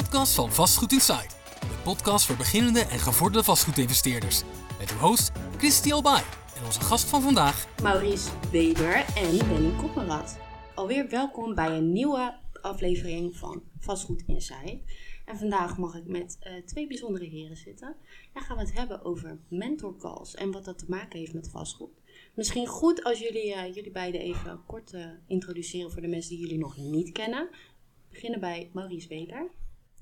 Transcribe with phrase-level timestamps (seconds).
[0.00, 1.28] podcast van Vastgoed Inside.
[1.60, 4.42] De podcast voor beginnende en gevorderde vastgoedinvesteerders.
[4.78, 6.22] Met uw host Christy Albay
[6.56, 10.38] en onze gast van vandaag Maurice Weber en Benny Kopperat.
[10.74, 14.80] Alweer welkom bij een nieuwe aflevering van Vastgoed Inside.
[15.24, 17.96] En vandaag mag ik met eh, twee bijzondere heren zitten.
[18.32, 21.50] Dan gaan we het hebben over mentor calls en wat dat te maken heeft met
[21.50, 22.00] vastgoed.
[22.34, 26.40] Misschien goed als jullie eh, jullie beiden even kort eh, introduceren voor de mensen die
[26.40, 27.48] jullie nog niet kennen.
[27.50, 29.50] We beginnen bij Maurice Weber.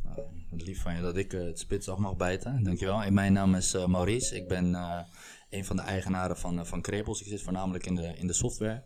[0.05, 0.20] Nou,
[0.51, 2.62] lief van je dat ik eh, het spits af mag bijten.
[2.62, 3.02] Dankjewel.
[3.02, 4.37] En mijn naam is eh, Maurice.
[4.37, 5.01] Ik ben eh,
[5.51, 7.20] een van de eigenaren van, van Krepels.
[7.20, 8.84] Ik zit voornamelijk in de, in de software.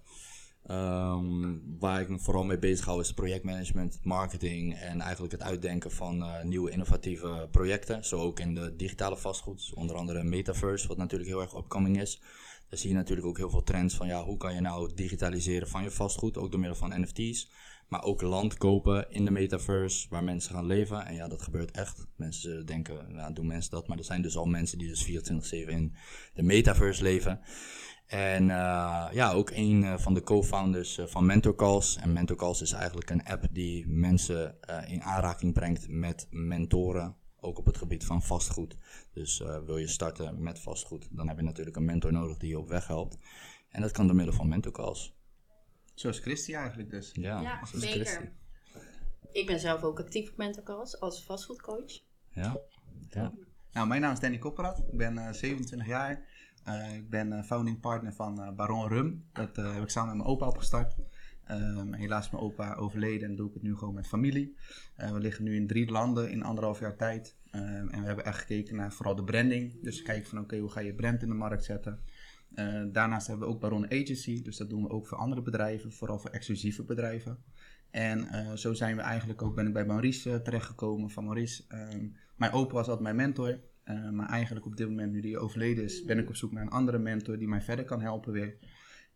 [0.66, 5.90] Ehm, waar ik me vooral mee bezig hou is projectmanagement, marketing en eigenlijk het uitdenken
[5.90, 8.04] van nieuwe innovatieve projecten.
[8.04, 12.20] Zo ook in de digitale vastgoed, onder andere Metaverse, wat natuurlijk heel erg opkoming is.
[12.68, 15.68] Daar zie je natuurlijk ook heel veel trends van ja, hoe kan je nou digitaliseren
[15.68, 17.50] van je vastgoed, ook door middel van NFT's.
[17.88, 21.06] Maar ook land kopen in de metaverse waar mensen gaan leven.
[21.06, 22.06] En ja, dat gebeurt echt.
[22.16, 23.88] Mensen denken, nou doen mensen dat.
[23.88, 25.96] Maar er zijn dus al mensen die dus 24-7 in
[26.34, 27.40] de metaverse leven.
[28.06, 31.96] En uh, ja, ook een uh, van de co-founders uh, van Mentor Calls.
[31.96, 37.16] En Mentor Calls is eigenlijk een app die mensen in aanraking brengt met mentoren.
[37.40, 38.76] Ook op het gebied van vastgoed.
[39.12, 42.58] Dus wil je starten met vastgoed, dan heb je natuurlijk een mentor nodig die je
[42.58, 43.18] op weg helpt.
[43.68, 45.15] En dat kan door middel van Mentor Calls.
[45.96, 47.10] Zoals Christy eigenlijk dus.
[47.12, 47.88] Ja, Ja, zeker.
[47.88, 48.28] Christy.
[49.32, 52.00] Ik ben zelf ook actief op mentor calls als vastgoedcoach.
[52.32, 52.56] Ja,
[53.08, 53.32] ja.
[53.72, 54.78] Nou, mijn naam is Danny Kopperat.
[54.78, 56.24] Ik ben eh, 27 jaar.
[56.64, 59.24] Eh, ik ben eh, founding partner van Baron Rum.
[59.32, 60.96] Dat eh, heb ik samen met mijn opa opgestart.
[61.46, 64.56] Ehm, helaas is mijn opa overleden en doe ik het nu gewoon met familie.
[64.96, 67.36] Eh, we liggen nu in drie landen in anderhalf jaar tijd.
[67.50, 69.82] Ehm, en we hebben echt gekeken naar vooral de branding.
[69.82, 72.00] Dus kijken van oké, hoe ga je brand in de markt zetten.
[72.54, 74.42] Eh, daarnaast hebben we ook Baron Agency.
[74.42, 77.38] Dus dat doen we ook voor andere bedrijven, vooral voor exclusieve bedrijven.
[77.90, 81.10] En eh, zo zijn we eigenlijk ook, ben ik bij Maurice eh, terechtgekomen.
[81.10, 83.60] Van Maurice, ehm, mijn opa was altijd mijn mentor.
[84.12, 86.68] Maar eigenlijk op dit moment, nu die overleden is, ben ik op zoek naar een
[86.68, 88.56] andere mentor die mij verder kan helpen weer.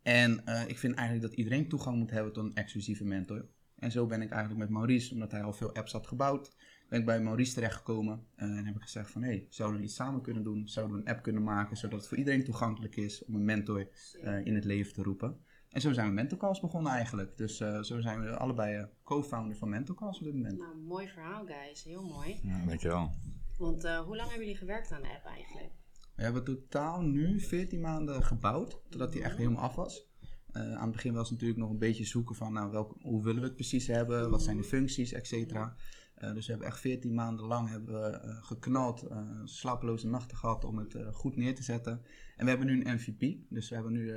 [0.03, 3.49] En ik vind eigenlijk dat iedereen toegang moet hebben tot een exclusieve mentor.
[3.77, 6.57] En zo ben ik eigenlijk met Maurice, omdat hij al veel apps had gebouwd,
[6.91, 8.27] ben ik bij Maurice terechtgekomen.
[8.35, 10.69] Eh, en heb ik gezegd van, hé, hey, zouden we iets samen kunnen doen?
[10.69, 13.89] Zouden we een app kunnen maken, zodat het voor iedereen toegankelijk is om een mentor
[14.23, 15.41] eh, in het leven te roepen?
[15.71, 17.37] En zo zijn we Mentorcalls begonnen eigenlijk.
[17.37, 20.59] Dus eh, zo zijn we allebei co-founder van Mentorcalls op dit moment.
[20.59, 22.41] Nou, mooi verhaal guys, heel mooi.
[22.43, 23.11] ja dankjewel.
[23.59, 25.73] Want eh, hoe lang hebben jullie gewerkt aan de app eigenlijk?
[26.17, 30.09] We hebben totaal nu 14 maanden gebouwd, totdat die echt helemaal af was.
[30.53, 33.23] Eh, aan het begin was het natuurlijk nog een beetje zoeken van nou, welke, hoe
[33.23, 35.77] willen we het precies hebben, wat zijn de functies, et cetera.
[36.21, 40.37] Eh, dus we hebben echt 14 maanden lang hebben we, eh, geknald, eh, slapeloze nachten
[40.37, 42.03] gehad om het goed neer te zetten.
[42.37, 44.13] En we hebben nu een MVP, dus we hebben nu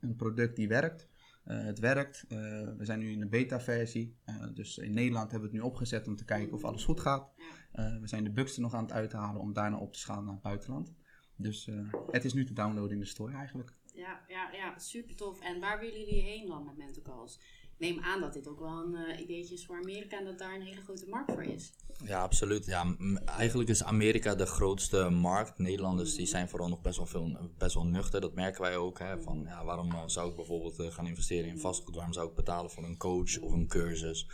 [0.00, 1.08] een product die werkt.
[1.44, 4.16] Het werkt, we zijn nu in de beta-versie,
[4.54, 7.30] dus in Nederland hebben we het nu opgezet om te kijken of alles goed gaat.
[7.72, 10.34] We zijn de bugs er nog aan het uithalen om daarna op te schalen naar
[10.34, 10.94] het buitenland.
[11.36, 11.70] Dus
[12.10, 13.72] het is nu te downloaden in de store eigenlijk.
[13.94, 15.40] Ja, ja, ja, super tof.
[15.40, 17.40] En waar willen jullie heen dan met mentor calls?
[17.78, 20.54] Neem aan dat dit ook wel een eh, ideetje is voor Amerika en dat daar
[20.54, 21.72] een hele grote markt voor is.
[22.04, 22.66] Ja, absoluut.
[22.66, 22.96] Ja,
[23.26, 25.58] eigenlijk is Amerika de grootste markt.
[25.58, 28.20] Nederlanders die zijn vooral nog best wel, veel, best wel nuchter.
[28.20, 28.98] Dat merken wij ook.
[28.98, 31.94] Hè, van, ja, waarom eh, zou ik bijvoorbeeld eh, gaan investeren in vastgoed?
[31.94, 34.28] Waarom zou ik betalen voor een coach of een cursus?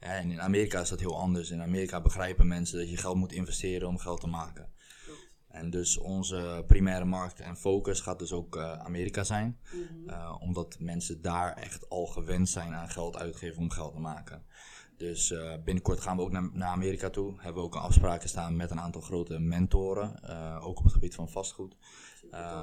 [0.00, 1.50] Ja, en in Amerika is dat heel anders.
[1.50, 4.74] In Amerika begrijpen mensen dat je geld moet investeren om geld te maken.
[5.56, 9.58] En dus onze primaire markt en focus gaat dus ook eh, Amerika zijn.
[10.06, 14.42] Eh, omdat mensen daar echt al gewend zijn aan geld uitgeven om geld te maken.
[14.96, 17.34] Dus eh, binnenkort gaan we ook naar, naar Amerika toe.
[17.36, 20.22] Hebben we ook een afspraken staan met een aantal grote mentoren.
[20.22, 21.76] eh, ook op het gebied van vastgoed.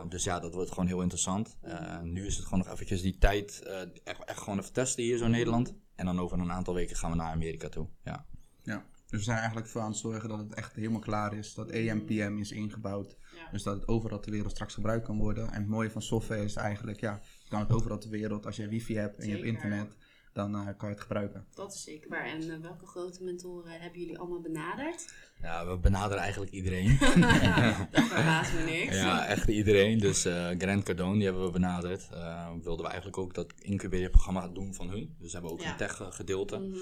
[0.10, 1.58] Dus ja, dat wordt gewoon heel interessant.
[1.62, 5.04] Eh, nu is het gewoon nog eventjes die tijd eh, echt, echt gewoon even testen
[5.04, 5.74] hier zo in Nederland.
[5.96, 7.88] En dan over een aantal weken gaan we naar Amerika toe.
[8.04, 8.26] Ja.
[8.64, 8.86] Ja.
[9.14, 11.54] Dus we zijn eigenlijk voor aan het zorgen dat het echt helemaal klaar is.
[11.54, 13.18] Dat EMPM is ingebouwd.
[13.36, 13.52] Ja.
[13.52, 15.48] Dus dat het overal ter wereld straks gebruikt kan worden.
[15.52, 18.46] En het mooie van software is eigenlijk, ja, je kan het overal ter wereld.
[18.46, 19.98] Als je wifi hebt en je hebt internet,
[20.34, 21.46] dan eh, kan je het gebruiken.
[21.54, 22.26] Dat is zeker waar.
[22.26, 25.14] En eh, welke grote mentoren hebben jullie allemaal benaderd?
[25.42, 26.98] ja, we benaderen eigenlijk iedereen.
[27.92, 28.96] dat verbaast me niks.
[28.96, 30.00] Ja, echt iedereen.
[30.00, 32.10] Dus eh Grant Cardone, die hebben we benaderd.
[32.12, 35.16] Eh, wilden we eigenlijk ook dat incubatorprogramma doen van hun.
[35.20, 35.72] Dus hebben we ook Ja.
[35.72, 36.58] een tech gedeelte.
[36.58, 36.78] Mhm.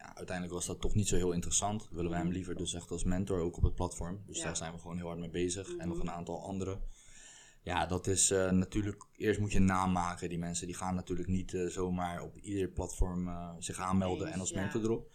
[0.00, 1.88] Ja, uiteindelijk was dat toch niet zo heel interessant.
[1.90, 4.22] Willen we hem liever dus echt als mentor ook op het platform.
[4.26, 4.44] Dus Ja.
[4.44, 5.68] daar zijn we gewoon heel hard mee bezig.
[5.68, 5.88] En Mhm.
[5.88, 6.78] nog een aantal andere.
[7.62, 9.06] Ja, dat is eh, natuurlijk...
[9.16, 10.28] Eerst moet je een naam maken.
[10.28, 14.40] Die mensen die gaan natuurlijk niet eh, zomaar op ieder platform eh, zich aanmelden en
[14.40, 15.10] als mentor erop.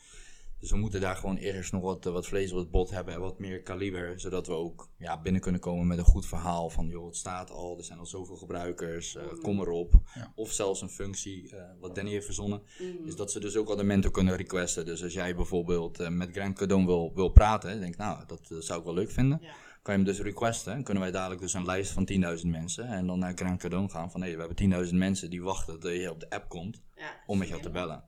[0.65, 2.89] Dus Dus we moeten daar gewoon eerst nog wat, eh, wat vlees op het bot
[2.89, 4.19] hebben en wat meer kaliber.
[4.19, 7.51] Zodat we ook ja, binnen kunnen komen met een goed verhaal van joh, het staat
[7.51, 9.93] al, er zijn al zoveel gebruikers, eh, kom erop.
[10.13, 10.31] Ja.
[10.35, 12.61] Of zelfs een functie, eh, wat Danny heeft verzonnen,
[13.05, 14.85] is dat ze dus ook al de mentor kunnen requesten.
[14.85, 18.85] Dus als jij bijvoorbeeld met Grant Cardone wil, wil praten, denk nou, dat zou ik
[18.85, 19.39] wel leuk vinden.
[19.41, 19.53] Ja.
[19.81, 22.87] Kan je hem dus requesten en kunnen wij dadelijk dus een lijst van 10.000 mensen.
[22.87, 25.93] En dan naar Grant Cardone gaan van hé, we hebben 10.000 mensen die wachten dat
[25.93, 28.03] je op de app komt Ja, om met jou te bellen.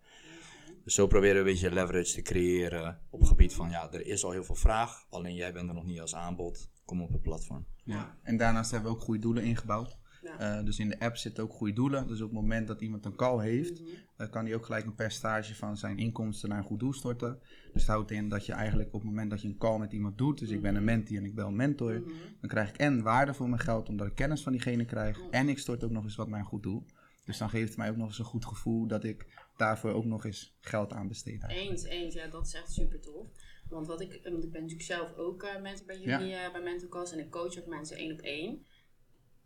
[0.88, 4.06] Dus zo proberen we een beetje leverage te creëren op het gebied van ja, er
[4.06, 6.70] is al heel veel vraag, alleen jij bent er nog niet als aanbod.
[6.86, 7.66] Kom op het platform.
[7.84, 8.18] Ja.
[8.24, 9.98] En daarnaast hebben we ook goede doelen ingebouwd.
[10.22, 10.58] Ja.
[10.58, 12.08] Eh, dus in de app zitten ook goede doelen.
[12.08, 13.90] Dus op het moment dat iemand een call heeft, Mhm.
[14.18, 17.40] eh, kan hij ook gelijk een percentage van zijn inkomsten naar een goed doel storten.
[17.74, 19.94] Dus het houdt in dat je eigenlijk op het moment dat je een call met
[19.94, 22.10] iemand doet, dus ik ben een mentee en ik bel een mentor, Mhm.
[22.42, 25.20] dan krijg ik en waarde voor mijn geld omdat ik kennis van diegene krijg.
[25.32, 26.86] En ik stort ook nog eens wat naar een goed doel.
[27.28, 29.26] Dus dan geeft het mij ook nog eens een goed gevoel dat ik
[29.58, 31.44] daarvoor ook nog eens geld aan besteed.
[31.44, 31.72] eigenlijk.
[31.72, 32.14] Eens, eens.
[32.14, 33.28] Ja, dat is echt super tof.
[33.70, 37.12] Want wat ik, want ik ben natuurlijk zelf ook eh mentor bij jullie, eh, bij.
[37.12, 38.66] En ik coach ook mensen één op één.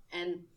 [0.08, 0.48] En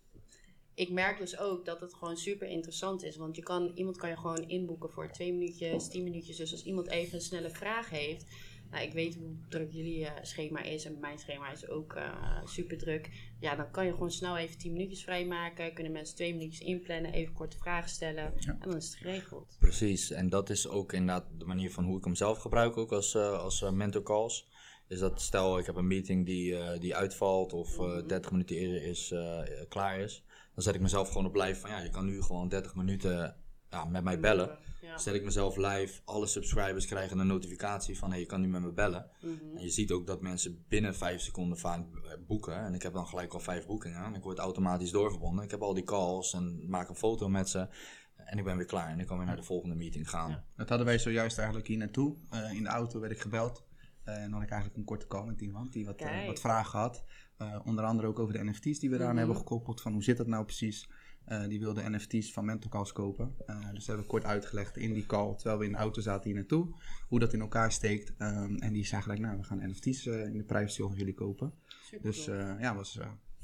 [0.74, 3.16] ik merk dus ook dat het gewoon super interessant is.
[3.16, 6.36] Want je kan, iemand kan je gewoon inboeken voor twee minuutjes, tien minuutjes.
[6.36, 8.26] Dus als iemand even een snelle vraag heeft.
[8.70, 10.84] Nou, ik weet hoe druk jullie eh, schema is.
[10.84, 11.98] En mijn schema is ook
[12.44, 13.10] super druk.
[13.44, 15.74] Ja, dan kan je gewoon snel even tien minuutjes vrijmaken.
[15.74, 18.32] Kunnen mensen twee minuutjes inplannen, even korte vragen stellen.
[18.38, 18.56] Ja.
[18.60, 19.56] En dan is het geregeld.
[19.58, 22.92] Precies, en dat is ook inderdaad de manier van hoe ik hem zelf gebruik, ook
[22.92, 24.48] als, eh, als eh, mentor calls.
[24.88, 28.06] Is dat stel ik heb een meeting die, eh, die uitvalt of eh, Mhm.
[28.06, 30.24] 30 minuten eerder is, eh, klaar is.
[30.54, 33.36] Dan zet ik mezelf gewoon op live van ja, je kan nu gewoon 30 minuten
[33.70, 34.58] ja, met mij bellen.
[34.84, 34.98] Ja.
[34.98, 38.62] Zet ik mezelf live, alle subscribers krijgen een notificatie van hey, je kan nu met
[38.62, 39.10] me bellen.
[39.20, 39.56] Mhm.
[39.56, 42.56] En je ziet ook dat mensen binnen 5 seconden vaak eh, boeken.
[42.56, 44.04] En ik heb dan gelijk al 5 boekingen.
[44.04, 45.44] En ik word automatisch doorverbonden.
[45.44, 47.68] Ik heb al die calls en maak een foto met ze.
[48.16, 48.88] En ik ben weer klaar.
[48.88, 50.30] En ik kan weer naar de volgende meeting gaan.
[50.30, 50.44] Ja.
[50.56, 52.16] Dat hadden wij zojuist eigenlijk hier naartoe.
[52.30, 53.64] Eh, in de auto werd ik gebeld.
[54.04, 56.78] Eh, en dan had ik eigenlijk een korte call met iemand die wat, wat vragen
[56.78, 57.04] had.
[57.36, 59.16] Eh, onder andere ook over de NFT's die we eraan Mhm.
[59.18, 59.80] hebben gekoppeld.
[59.80, 60.88] Van hoe zit dat nou precies?
[61.24, 63.34] Eh, die wilde NFT's van Mental Calls kopen.
[63.46, 65.34] Eh, dus hebben we kort uitgelegd in die call.
[65.34, 66.74] Terwijl we in de auto zaten hier naartoe.
[67.08, 68.12] Hoe dat in elkaar steekt.
[68.18, 71.14] Ehm, en die zei gelijk, nou we gaan NFT's eh, in de privacy van jullie
[71.14, 71.52] kopen.
[71.82, 72.98] Super Dus ja, was,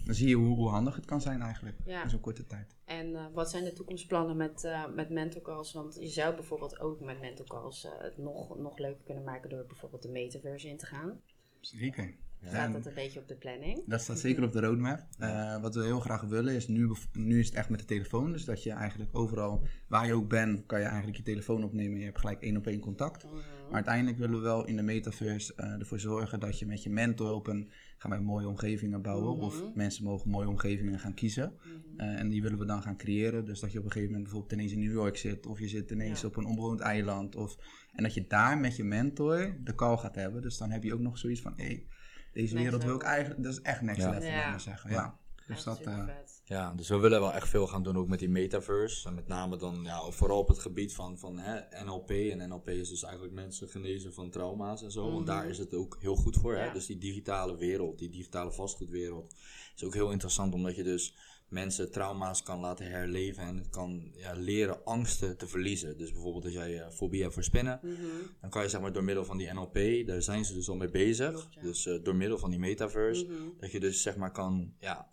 [0.04, 1.76] dan zie je hoe, hoe handig het kan zijn eigenlijk.
[1.84, 2.02] Ja.
[2.02, 2.76] In zo'n korte tijd.
[2.84, 5.72] En wat zijn de toekomstplannen met, met mental calls?
[5.72, 9.50] Want je zou bijvoorbeeld ook met mental calls eh, het nog, nog leuker kunnen maken
[9.50, 11.20] door bijvoorbeeld de metaverse in te gaan.
[11.60, 12.14] Zeker.
[12.46, 13.82] Staat En- dat een beetje op de planning?
[13.86, 15.06] Dat staat zeker op de roadmap.
[15.18, 18.32] Eh, wat we heel graag willen is, nu, nu is het echt met de telefoon.
[18.32, 21.98] Dus dat je eigenlijk overal, waar je ook bent, kan je eigenlijk je telefoon opnemen.
[21.98, 23.24] Je hebt gelijk één op één contact.
[23.24, 23.34] Mhm.
[23.64, 26.90] Maar uiteindelijk willen we wel in de metaverse eh, ervoor zorgen dat je met je
[26.90, 29.36] mentor op een, gaan wij mooie omgevingen bouwen.
[29.36, 29.44] Mhm.
[29.44, 31.52] Of mensen mogen mooie omgevingen gaan kiezen.
[31.62, 32.00] Mhm.
[32.00, 33.44] Eh, en die willen we dan gaan creëren.
[33.44, 35.46] Dus dat je op een gegeven moment bijvoorbeeld ineens in New York zit.
[35.46, 36.26] Of je zit ineens Ja.
[36.28, 37.36] op een onbewoond eiland.
[37.36, 37.56] Of,
[37.94, 40.42] en dat je daar met je mentor de call gaat hebben.
[40.42, 41.86] Dus dan heb je ook nog zoiets van, hey,
[42.32, 44.10] deze Next wereld wil ik eigenlijk, dat is echt next Ja.
[44.10, 44.50] level, Ja.
[44.50, 44.90] maar zeggen.
[44.90, 45.18] Ja.
[45.46, 46.04] Dus dat, eh.
[46.44, 49.08] Ja, dus we willen wel echt veel gaan doen ook met die metaverse.
[49.08, 52.10] En met name dan ja, vooral op het gebied van, van hè, NLP.
[52.10, 55.02] En NLP is dus eigenlijk mensen genezen van trauma's en zo.
[55.02, 55.36] Want Mhm.
[55.36, 56.54] daar is het ook heel goed voor.
[56.54, 56.64] Hè?
[56.64, 56.72] Ja.
[56.72, 59.34] Dus die digitale wereld, die digitale vastgoedwereld,
[59.76, 60.54] is ook heel interessant.
[60.54, 61.16] Omdat je dus
[61.50, 63.42] mensen trauma's kan laten herleven.
[63.42, 65.98] En het kan ja, leren angsten te verliezen.
[65.98, 67.80] Dus bijvoorbeeld als jij eh, fobie hebt voor spinnen.
[67.82, 67.96] Mhm.
[68.40, 70.76] Dan kan je zeg maar door middel van die NLP, daar zijn ze dus al
[70.76, 71.30] mee bezig.
[71.30, 71.62] Klopt, ja.
[71.62, 73.24] Dus eh, door middel van die metaverse.
[73.24, 73.58] Mhm.
[73.58, 75.10] Dat je dus zeg maar kan ja,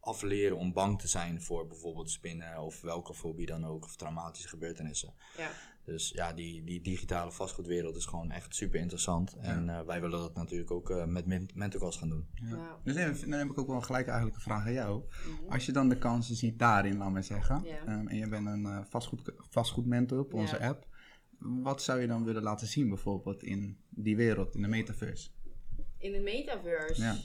[0.00, 4.48] afleren om bang te zijn voor bijvoorbeeld spinnen of welke fobie dan ook, of traumatische
[4.48, 5.14] gebeurtenissen.
[5.36, 5.50] Ja.
[5.86, 9.36] Dus ja, die, die digitale vastgoedwereld is gewoon echt super interessant.
[9.40, 12.26] En eh, wij willen dat natuurlijk ook eh, met men- Mentocast gaan doen.
[12.34, 12.48] ja.
[12.56, 12.78] Ja.
[12.84, 15.02] Dus dan dan heb ik ook wel gelijk eigenlijk een vraag aan jou.
[15.42, 15.52] Mhm.
[15.52, 17.62] Als je dan de kansen ziet daarin, laat maar zeggen.
[17.64, 17.78] Ja.
[17.86, 20.68] ehm, en je bent een eh, vastgoed, vastgoedmentor op onze Ja.
[20.68, 20.86] app.
[21.38, 25.30] Wat zou je dan willen laten zien bijvoorbeeld in die wereld, in de metaverse?
[25.98, 27.02] In de metaverse.
[27.02, 27.16] Ja.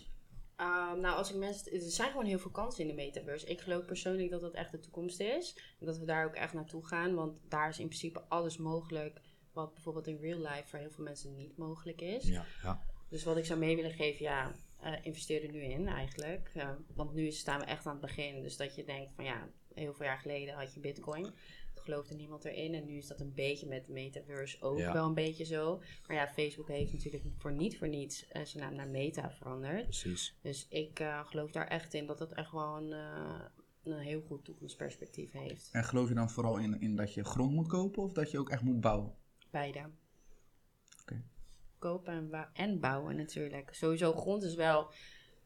[0.61, 1.71] Ehm, nou, als ik mensen.
[1.73, 3.45] Er zijn gewoon heel veel kansen in de metaverse.
[3.45, 5.55] Ik geloof persoonlijk dat dat echt de toekomst is.
[5.79, 7.15] En dat we daar ook echt naartoe gaan.
[7.15, 9.21] Want daar is in principe alles mogelijk.
[9.53, 12.27] Wat bijvoorbeeld in real life voor heel veel mensen niet mogelijk is.
[12.27, 12.81] Ja, ja.
[13.09, 14.51] Dus wat ik zou mee willen geven, ja,
[14.81, 16.51] eh, investeer er nu in eigenlijk.
[16.95, 18.41] Want nu staan we echt aan het begin.
[18.41, 21.33] Dus dat je denkt van ja, heel veel jaar geleden had je bitcoin.
[21.83, 22.73] Geloofde niemand erin.
[22.73, 24.93] En nu is dat een beetje met metaverse ook Ja.
[24.93, 25.81] wel een beetje zo.
[26.07, 29.83] Maar ja, Facebook heeft natuurlijk voor niet voor niets eh, zijn naam naar Meta veranderd.
[29.83, 30.35] precies.
[30.41, 33.45] Dus ik eh, geloof daar echt in dat het echt wel een, eh,
[33.83, 35.69] een heel goed toekomstperspectief heeft.
[35.71, 38.39] En geloof je dan vooral in, in dat je grond moet kopen of dat je
[38.39, 39.15] ook echt moet bouwen?
[39.51, 39.89] Beide.
[41.01, 41.23] Oké.
[41.79, 43.73] Kopen en, en bouwen natuurlijk.
[43.73, 44.91] Sowieso grond is wel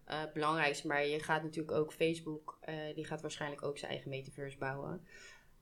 [0.05, 0.87] eh, het belangrijkste.
[0.87, 5.07] Maar je gaat natuurlijk ook Facebook, eh, die gaat waarschijnlijk ook zijn eigen metaverse bouwen.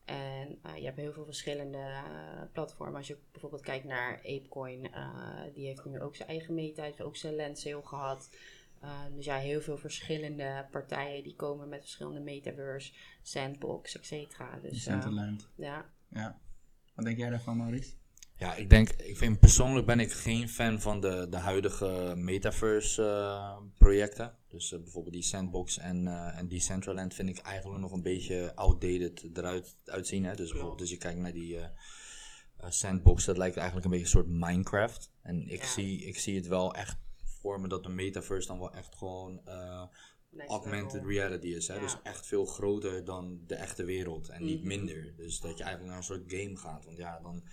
[0.06, 2.04] En eh, je hebt heel veel verschillende eh,
[2.52, 2.96] platformen.
[2.96, 7.02] Als je bijvoorbeeld kijkt naar Apecoin, eh, die heeft nu ook zijn eigen meta, heeft
[7.02, 8.30] ook zijn land sale gehad.
[8.84, 14.60] Uh, dus ja, heel veel verschillende partijen die komen met verschillende metaverse, sandbox, et cetera.
[14.62, 15.50] Dus, Decentraland.
[15.56, 15.86] ja.
[16.10, 16.40] Ja.
[16.96, 17.94] Wat denk jij daarvan, Maurice?
[18.38, 23.04] Ja, ik denk, ik vind persoonlijk ben ik geen fan van de, de huidige metaverse
[23.04, 24.36] eh, projecten.
[24.54, 28.56] Dus eh, bijvoorbeeld die Sandbox en, eh, en Decentraland vind ik eigenlijk nog een beetje
[28.56, 30.24] outdated eruit uitzien.
[30.26, 30.36] Hè?
[30.36, 31.70] Dus bijvoorbeeld als je kijkt naar die eh,
[32.70, 35.12] Sandbox, dat lijkt eigenlijk een beetje een soort Minecraft.
[35.22, 35.68] En ik, Ja.
[35.68, 39.42] zie, ik zie het wel echt voor me dat de metaverse dan wel echt gewoon
[40.48, 41.10] augmented level.
[41.10, 41.68] reality is.
[41.68, 41.74] Hè?
[41.74, 41.80] Ja.
[41.82, 44.68] Dus echt veel groter dan de echte wereld en niet Mhm.
[44.68, 45.14] minder.
[45.16, 46.86] Dus dat je eigenlijk naar een soort game gaat.
[46.86, 47.44] Want ja, dan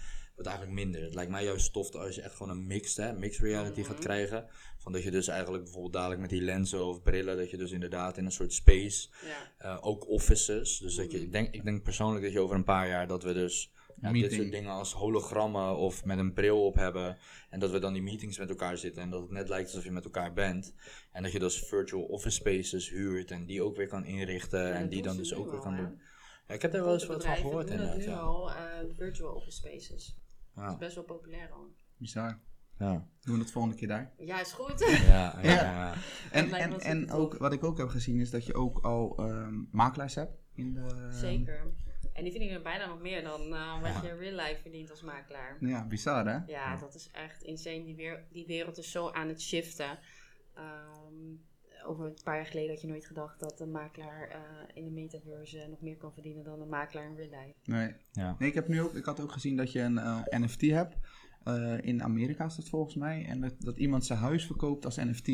[0.41, 1.03] wordt het eigenlijk minder.
[1.03, 3.93] Het lijkt mij juist tof als je echt gewoon een mixed, hè, mixed reality gaat
[3.97, 4.03] Mhm.
[4.03, 4.47] krijgen.
[4.79, 7.71] Van dat je dus eigenlijk bijvoorbeeld dadelijk met die lenzen of brillen, dat je dus
[7.71, 9.51] inderdaad in een soort space, Ja.
[9.59, 10.79] eh, ook offices.
[10.79, 11.27] Dus dat je, Mhm.
[11.27, 14.13] ik, denk, ik denk persoonlijk dat je over een paar jaar dat we dus ja,
[14.13, 17.19] dit soort dingen als hologrammen of met een bril op hebben.
[17.51, 19.85] En dat we dan die meetings met elkaar zitten en dat het net lijkt alsof
[19.85, 20.75] je met elkaar bent.
[21.13, 24.73] En dat je dus virtual office spaces huurt en die ook weer kan inrichten Ja,
[24.75, 25.83] en die dan dus ook weer kan hè?
[25.83, 26.01] doen.
[26.49, 27.97] Ja, ik heb daar wel eens wat van gehoord inderdaad.
[27.97, 28.17] nu Ja.
[28.17, 28.57] al, eh,
[28.97, 30.17] virtual office spaces.
[30.63, 31.67] Dat is best wel populair al.
[31.97, 32.39] Bizar.
[32.79, 33.07] Ja.
[33.21, 34.13] Doen we het volgende keer daar.
[34.19, 34.79] Ja, is goed.
[34.79, 35.51] Ja, ja, Ja.
[35.51, 35.95] ja.
[36.33, 39.55] En, en, en ook, wat ik ook heb gezien is dat je ook al ehm,
[39.71, 40.33] makelaars hebt.
[40.55, 41.73] In de, Zeker.
[42.13, 44.03] En die verdienen bijna nog meer dan eh, wat Ja.
[44.03, 45.57] je real life verdient als makelaar.
[45.61, 46.39] Ja, bizar hè?
[46.53, 47.85] Ja, dat is echt insane.
[47.85, 49.99] Die, weer, die wereld is zo aan het shiften.
[50.55, 51.35] Ehm,
[51.87, 54.39] over een paar jaar geleden had je nooit gedacht dat een makelaar eh,
[54.75, 57.55] in de metaverse eh, nog meer kan verdienen dan een makelaar in real life.
[57.65, 57.95] Nee.
[58.13, 58.37] Ja.
[58.39, 60.97] nee, ik heb nu ook, ik had ook gezien dat je een eh, NFT hebt.
[61.45, 63.25] Eh, in Amerika is dat volgens mij.
[63.29, 65.29] En dat, dat iemand zijn huis verkoopt als NFT.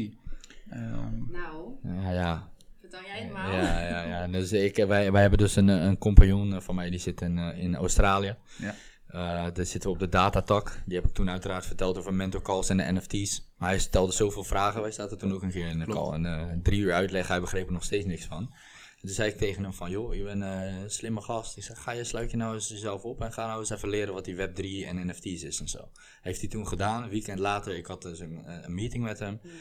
[0.70, 2.48] Ehm, Nou, Ja, ja.
[2.80, 3.52] vertel jij het maar.
[3.52, 4.28] Ja, ja, ja.
[4.28, 7.58] Dus ik, wij, wij hebben dus een, een compagnon van mij, die zit in, eh,
[7.58, 8.36] in Australië.
[8.58, 8.74] Ja.
[9.16, 10.82] Eh, daar zitten we op de datatak.
[10.86, 13.52] Die heb ik toen uiteraard verteld over mentor calls en de NFT's.
[13.56, 14.80] Maar hij stelde zoveel vragen.
[14.80, 16.12] Wij zaten toen ook een keer in de call.
[16.12, 18.54] En eh, drie uur uitleg, hij begreep er nog steeds niks van.
[19.00, 21.56] Toen zei ik tegen hem van, joh, je bent eh, een slimme gast.
[21.56, 23.88] Ik zeg, ga je, sluit je nou eens jezelf op en ga nou eens even
[23.88, 25.88] leren wat die Web3 en NFT's is en zo.
[26.20, 27.02] Heeft hij toen gedaan.
[27.02, 29.40] Een weekend later, ik had dus een, een meeting met hem.
[29.42, 29.52] Mhm.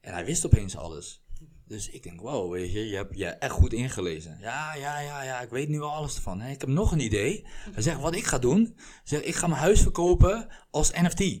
[0.00, 1.23] En hij wist opeens alles.
[1.66, 4.38] Dus ik denk, wow, weet je, je hebt je echt goed ingelezen.
[4.40, 6.40] Ja, ja, ja, ja, ik weet nu al alles ervan.
[6.40, 7.46] En ik heb nog een idee.
[7.72, 11.40] Hij zegt, wat ik ga doen, zegt, ik ga mijn huis verkopen als NFT.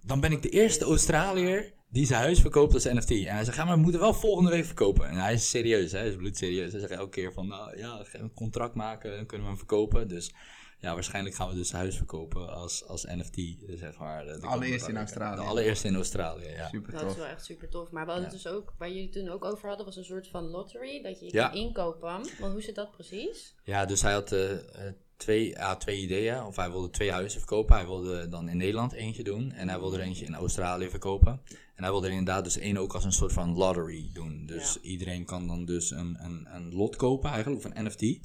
[0.00, 3.10] Dan ben ik de eerste Australiër die zijn huis verkoopt als NFT.
[3.10, 5.08] En hij zegt, ja, maar we moeten wel volgende week verkopen.
[5.08, 6.72] En hij is serieus, hè, hij is bloedserieus.
[6.72, 10.08] Hij zegt elke keer van, nou ja, een contract maken, dan kunnen we hem verkopen.
[10.08, 10.34] Dus
[10.80, 13.40] ja, waarschijnlijk gaan we dus huis verkopen als, als NFT,
[13.78, 14.24] zeg maar.
[14.24, 15.36] De allereerste in Australië.
[15.36, 16.68] De allereerste in Australië, ja.
[16.68, 17.90] Super Dat is wel echt super tof.
[17.90, 18.34] Maar we hadden Ja.
[18.36, 21.02] dus ook, waar jullie toen ook over hadden, was een soort van lottery.
[21.02, 21.48] Dat je Ja.
[21.48, 22.08] kan inkopen.
[22.40, 23.54] Want hoe zit dat precies?
[23.64, 26.42] Ja, dus hij had eh, eh, twee, ja, twee ideeën.
[26.44, 27.76] Of hij wilde twee huizen verkopen.
[27.76, 29.52] Hij wilde dan in Nederland eentje doen.
[29.52, 31.40] En hij wilde er eentje in Australië verkopen.
[31.74, 34.46] En hij wilde er inderdaad dus één ook als een soort van lottery doen.
[34.46, 38.20] Dus iedereen kan dan dus een, een, een lot kopen eigenlijk, of een NFT.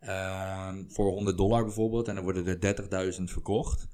[0.00, 2.08] Ehm, voor 100 dollar bijvoorbeeld.
[2.08, 3.88] En dan worden er 30.000 verkocht.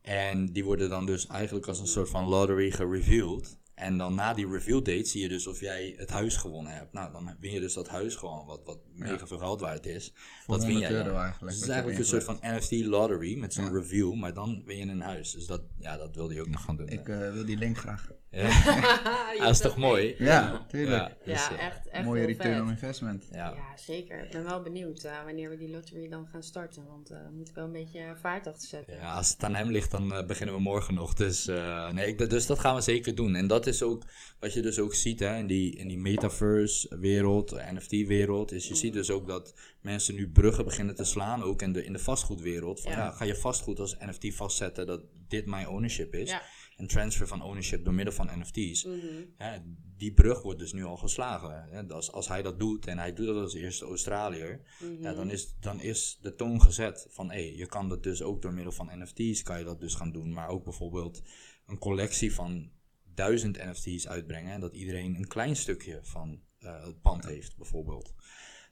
[0.00, 3.58] En die worden dan dus eigenlijk als een soort van lottery gereveeld.
[3.74, 6.92] En dan na die reveal date zie je dus of jij het huis gewonnen hebt.
[6.92, 10.12] Nou, dan win je dus dat huis gewoon, wat, wat mega veel geld waard is.
[10.44, 11.00] Voor dat win 100 jij.
[11.00, 11.22] euro dan.
[11.22, 11.52] eigenlijk.
[11.52, 13.70] Dus het is je eigenlijk een soort van NFT lottery met zo'n Ja.
[13.70, 15.30] review, maar dan win je een huis.
[15.32, 16.88] Dus dat, ja, dat wilde je ook nog gaan doen.
[16.88, 18.10] Ik eh, wil die link graag.
[19.38, 20.14] Dat is toch mooi?
[20.18, 21.02] Ja, tuurlijk.
[21.24, 22.62] Ja, dus, Ja, eh, echt, echt Mooie return vet.
[22.62, 23.28] on investment.
[23.32, 23.54] ja.
[23.54, 24.24] Ja, zeker.
[24.24, 26.84] Ik ben wel benieuwd eh, wanneer we die lottery dan gaan starten.
[26.86, 28.94] Want eh, we moeten wel een beetje vaart achter zetten.
[28.96, 31.14] Ja, als het aan hem ligt, dan eh, beginnen we morgen nog.
[31.14, 33.34] Dus, eh, nee, ik- dus dat gaan we zeker doen.
[33.34, 34.02] En dat is ook
[34.40, 38.52] wat je dus ook ziet hè, in die, in die metaverse-wereld, NFT-wereld.
[38.52, 41.84] Is je ziet dus ook dat mensen nu bruggen beginnen te slaan, ook in de,
[41.84, 42.80] in de vastgoedwereld.
[42.80, 42.98] Van, Ja.
[42.98, 43.10] ja.
[43.10, 46.30] ga je vastgoed als NFT vastzetten dat dit mijn ownership is.
[46.30, 46.42] Ja.
[46.76, 48.84] En transfer van ownership door middel van NFT's.
[48.84, 48.96] Mhm.
[49.38, 49.62] Ja,
[49.96, 51.64] die brug wordt dus nu al geslagen.
[51.70, 51.88] Hè.
[51.88, 55.02] Als, als hij dat doet en hij doet dat als eerste Australiër, Mhm.
[55.02, 58.42] ja, dan, is, dan is de toon gezet van hé, je kan dat dus ook
[58.42, 60.32] door middel van NFT's kan je dat dus gaan doen.
[60.32, 61.22] Maar ook bijvoorbeeld
[61.66, 62.70] een collectie van
[63.14, 68.14] duizend NFT's uitbrengen en dat iedereen een klein stukje van eh, het pand heeft, bijvoorbeeld.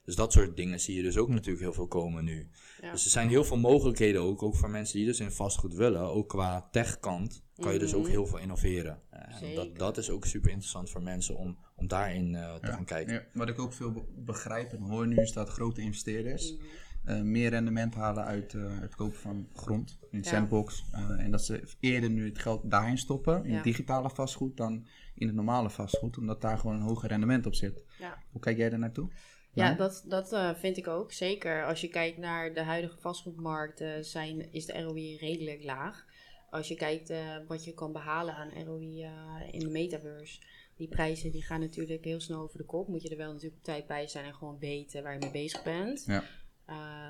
[0.03, 2.49] Dus dat soort dingen zie je dus ook natuurlijk heel veel komen nu.
[2.85, 2.91] Ja.
[2.91, 6.01] Dus er zijn heel veel mogelijkheden ook, ook voor mensen die dus in vastgoed willen.
[6.01, 8.11] Ook qua techkant kan je dus ook Mhm.
[8.11, 8.99] heel veel innoveren.
[9.09, 12.67] Eh, en dat, dat is ook super interessant voor mensen om, om daarin eh, te
[12.67, 12.73] Ja.
[12.73, 13.13] gaan kijken.
[13.13, 16.63] Ja, wat ik ook veel be- begrijp en hoor nu is dat grote investeerders Mhm.
[17.05, 20.29] eh, meer rendement halen uit eh, het kopen van grond in Ja.
[20.29, 20.85] sandbox.
[21.17, 23.61] en dat ze eerder nu het geld daarin stoppen, in Ja.
[23.61, 26.17] digitale vastgoed, dan in het normale vastgoed.
[26.17, 27.83] Omdat daar gewoon een hoger rendement op zit.
[27.99, 28.17] Ja.
[28.31, 29.09] Hoe kijk jij daar naartoe?
[29.55, 31.11] Ja, dat, dat eh, vind ik ook.
[31.11, 36.05] Zeker als je kijkt naar de huidige vastgoedmarkt, zijn, is de ROI redelijk laag.
[36.49, 39.11] Als je kijkt eh, wat je kan behalen aan ROI eh,
[39.51, 40.41] in de metaverse,
[40.75, 42.87] die prijzen die gaan natuurlijk heel snel over de kop.
[42.87, 45.31] Moet je er wel natuurlijk op tijd bij zijn en gewoon weten waar je mee
[45.31, 46.03] bezig bent.
[46.05, 46.23] Ja.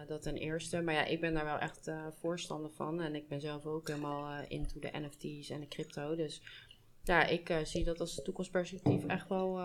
[0.07, 0.81] Dat ten eerste.
[0.81, 3.01] Maar ja, ik ben daar wel echt voorstander van.
[3.01, 6.15] En ik ben zelf ook helemaal into de NFT's en de crypto.
[6.15, 6.41] Dus
[7.03, 9.55] ja, ik zie dat als toekomstperspectief echt wel,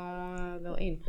[0.61, 1.05] wel in.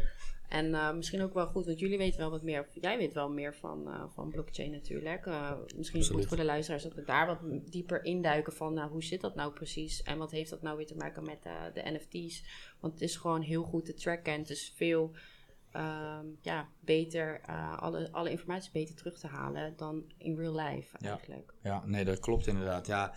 [0.52, 2.68] En eh, misschien ook wel goed, want jullie weten wel wat meer.
[2.74, 5.26] Jij weet wel meer van, van blockchain natuurlijk.
[5.26, 7.40] Eh, misschien is het goed voor de luisteraars dat we daar wat
[7.72, 10.04] dieper induiken van nou, hoe zit dat nou precies?
[10.04, 11.44] En wat heeft dat nou weer te maken met
[11.74, 12.44] de NFT's?
[12.80, 15.12] Want het is gewoon heel goed te tracken en het is veel
[15.72, 17.42] ehm, ja, beter,
[17.76, 21.10] alle, alle informatie beter terug te halen dan in real life Ja.
[21.10, 21.54] eigenlijk.
[21.62, 22.88] Ja, nee, dat klopt inderdaad.
[22.88, 23.14] Ja,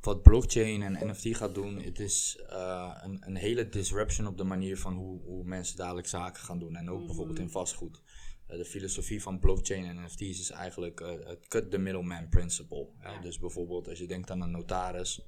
[0.00, 4.44] wat blockchain en NFT gaat doen, het is eh, een, een hele disruption op de
[4.44, 6.76] manier van hoe, hoe mensen dadelijk zaken gaan doen.
[6.76, 8.02] En ook bijvoorbeeld in vastgoed.
[8.46, 12.88] Eh, de filosofie van blockchain en NFT's is eigenlijk eh, het cut the middleman principle.
[13.00, 13.20] Ja.
[13.20, 15.26] Dus bijvoorbeeld als je denkt aan een notaris.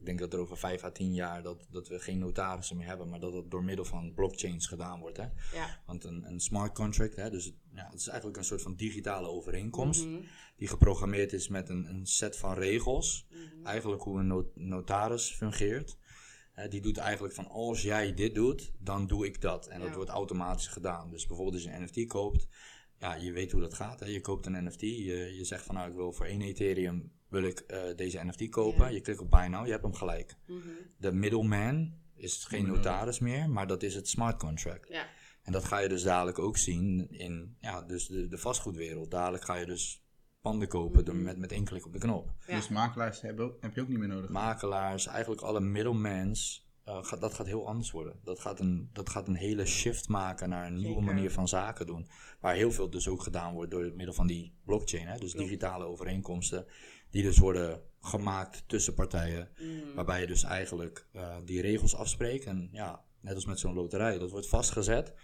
[0.00, 2.86] Ik denk dat er over vijf à tien jaar dat, dat we geen notarissen meer
[2.86, 5.16] hebben, maar dat het door middel van blockchains gedaan wordt.
[5.16, 5.26] Hè?
[5.54, 5.80] Ja.
[5.86, 8.74] Want een, een smart contract, hè, dus het- ja, het is eigenlijk een soort van
[8.74, 10.20] digitale overeenkomst Mhm.
[10.56, 13.26] die geprogrammeerd is met een, een set van regels.
[13.30, 13.66] Mhm.
[13.66, 15.98] Eigenlijk hoe een no- notaris fungeert.
[16.68, 19.66] Die doet eigenlijk van als jij dit doet, dan doe ik dat.
[19.66, 21.10] En dat wordt automatisch gedaan.
[21.10, 22.48] Dus bijvoorbeeld als je een NFT koopt,
[22.98, 24.00] ja, je weet hoe dat gaat.
[24.00, 24.06] Hè?
[24.06, 27.42] Je koopt een NFT, je, je zegt van nou ik wil voor één Ethereum wil
[27.42, 28.84] ik eh, deze NFT kopen.
[28.84, 28.90] Ja.
[28.90, 30.36] Je klikt op buy now, je hebt hem gelijk.
[30.46, 30.58] Mhm.
[30.96, 34.88] De middleman is geen notaris meer, maar dat is het smart contract.
[34.88, 35.06] Ja.
[35.42, 39.10] En dat ga je dus dadelijk ook zien in ja, dus de, de vastgoedwereld.
[39.10, 40.04] Dadelijk ga je dus
[40.40, 42.32] panden kopen door met, met één klik op de knop.
[42.46, 42.56] Ja.
[42.56, 44.30] Dus makelaars hebben ook, heb je ook niet meer nodig.
[44.30, 48.20] Makelaars, eigenlijk alle middlemans, eh, gaat, dat gaat heel anders worden.
[48.24, 51.14] Dat gaat, een, dat gaat een hele shift maken naar een nieuwe Zeker.
[51.14, 52.08] manier van zaken doen.
[52.40, 55.06] Waar heel veel dus ook gedaan wordt door het middel van die blockchain.
[55.06, 55.18] Hè?
[55.18, 56.66] Dus digitale overeenkomsten
[57.10, 59.48] die dus worden gemaakt tussen partijen.
[59.58, 59.94] Mhm.
[59.94, 62.44] Waarbij je dus eigenlijk eh, die regels afspreekt.
[62.44, 65.14] En ja, net als met zo'n loterij, dat wordt vastgezet.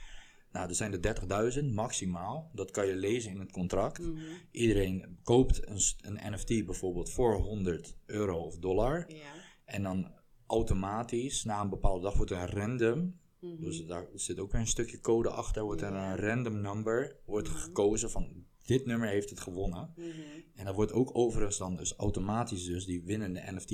[0.52, 2.50] Nou, er zijn er 30.000 maximaal.
[2.52, 3.99] Dat kan je lezen in het contract.
[3.99, 4.21] Mhm.
[4.50, 9.05] Iedereen koopt een, een NFT bijvoorbeeld voor 100 euro of dollar.
[9.09, 9.33] Ja.
[9.64, 10.12] En dan
[10.47, 13.19] automatisch, na een bepaalde dag, wordt er een random.
[13.40, 13.61] Mhm.
[13.61, 15.63] Dus daar zit ook weer een stukje code achter.
[15.63, 19.93] Wordt er een random number wordt gekozen van dit nummer heeft het gewonnen.
[19.97, 20.11] Mhm.
[20.55, 23.71] En dat wordt ook overigens dan dus automatisch dus die winnende NFT.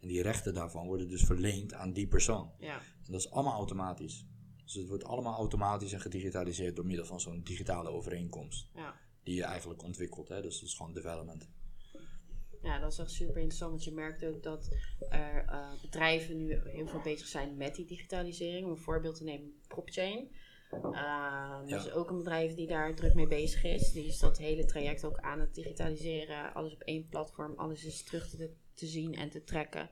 [0.00, 2.50] En die rechten daarvan worden dus verleend aan die persoon.
[2.58, 2.78] Ja.
[2.78, 4.26] En dat is allemaal automatisch.
[4.64, 8.68] Dus het wordt allemaal automatisch en gedigitaliseerd door middel van zo'n digitale overeenkomst.
[8.74, 8.94] Ja.
[9.22, 10.28] Die je eigenlijk ontwikkelt.
[10.28, 10.42] Hè?
[10.42, 11.48] Dus dat is gewoon development.
[12.62, 14.68] Ja, dat is echt super interessant, want je merkt ook dat
[15.10, 18.64] er eh, bedrijven nu heel veel bezig zijn met die digitalisering.
[18.64, 20.28] Om een voorbeeld te nemen, PropChain.
[20.72, 23.92] Uh, is ook een bedrijf die daar druk mee bezig is.
[23.92, 26.54] Die is dat hele traject ook aan het digitaliseren.
[26.54, 29.90] Alles op één platform, alles is terug te, te zien en te trekken.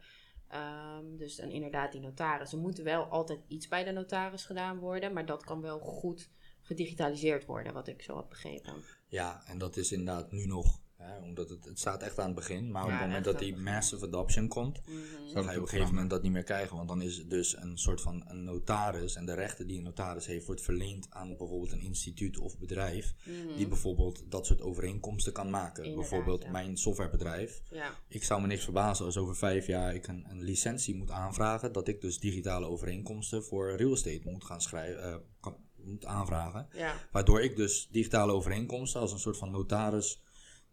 [0.49, 2.53] Ehm, dus en inderdaad, die notaris.
[2.53, 6.31] Er moet wel altijd iets bij de notaris gedaan worden, maar dat kan wel goed
[6.61, 8.75] gedigitaliseerd worden, wat ik zo had begrepen.
[9.07, 10.81] Ja, en dat is inderdaad nu nog.
[11.09, 11.19] Hè?
[11.23, 12.71] Omdat het, het staat echt aan het begin.
[12.71, 14.81] Maar op het moment dat die massive adoption komt.
[14.87, 14.97] Mhm.
[15.35, 16.77] Dan ga je op een gegeven moment dat niet meer krijgen.
[16.77, 19.15] Want dan is het dus een soort van een notaris.
[19.15, 23.15] En de rechten die een notaris heeft, wordt verleend aan bijvoorbeeld een instituut of bedrijf.
[23.57, 25.83] Die bijvoorbeeld dat soort overeenkomsten kan maken.
[25.83, 25.91] Mhm.
[25.91, 26.51] Inderdaad, bijvoorbeeld ja.
[26.51, 27.63] mijn softwarebedrijf.
[27.71, 31.11] Ja, Ik zou me niks verbazen als over vijf jaar ik een, een licentie moet
[31.11, 31.73] aanvragen.
[31.73, 35.03] Dat ik dus digitale overeenkomsten voor real estate moet gaan schrijven.
[35.03, 36.69] eh, kan, moet aanvragen.
[36.73, 36.95] ja.
[37.13, 40.23] Waardoor ik dus digitale overeenkomsten als een soort van notaris.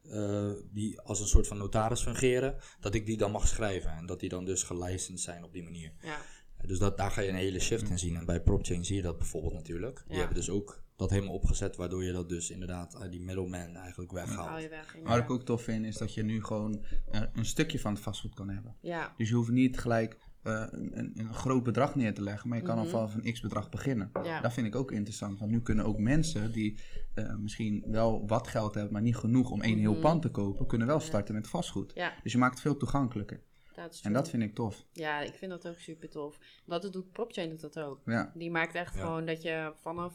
[0.09, 3.91] Eh, die als een soort van notaris fungeren, dat ik die dan mag schrijven.
[3.91, 5.91] En dat die dan dus gelicensed zijn op die manier.
[6.01, 6.17] ja.
[6.65, 8.15] Dus dat, daar ga je een hele shift in zien.
[8.15, 9.97] En bij PropChain zie je dat bijvoorbeeld natuurlijk.
[10.05, 10.17] Die Ja.
[10.19, 14.25] hebben dus ook dat helemaal opgezet, waardoor je dat dus inderdaad die middleman eigenlijk Haal
[14.25, 14.61] weghaalt.
[14.61, 14.95] je weg.
[15.03, 18.01] Wat ik ook tof vind, is dat je nu gewoon eh, een stukje van het
[18.03, 18.75] vastgoed kan hebben.
[18.81, 22.49] Ja, Dus je hoeft niet gelijk eh, een, een, een groot bedrag neer te leggen,
[22.49, 24.09] maar je kan al vanaf een x bedrag beginnen.
[24.13, 24.25] Mhm.
[24.25, 24.41] Ja.
[24.41, 26.79] Dat vind ik ook interessant, want nu kunnen ook mensen die
[27.13, 30.67] eh, misschien wel wat geld hebben, maar niet genoeg om één heel pand te kopen,
[30.67, 31.89] kunnen wel starten met vastgoed.
[31.91, 31.99] Mhm.
[31.99, 33.41] ja, Dus je maakt het veel toegankelijker.
[33.75, 34.85] dat is En dat vind ik tof.
[34.91, 36.37] Ja, ik vind dat ook super tof.
[36.65, 38.01] Wat het doet, PropChain doet dat ook.
[38.05, 38.31] Ja.
[38.33, 38.99] Die maakt echt Ja.
[39.01, 40.13] gewoon dat je vanaf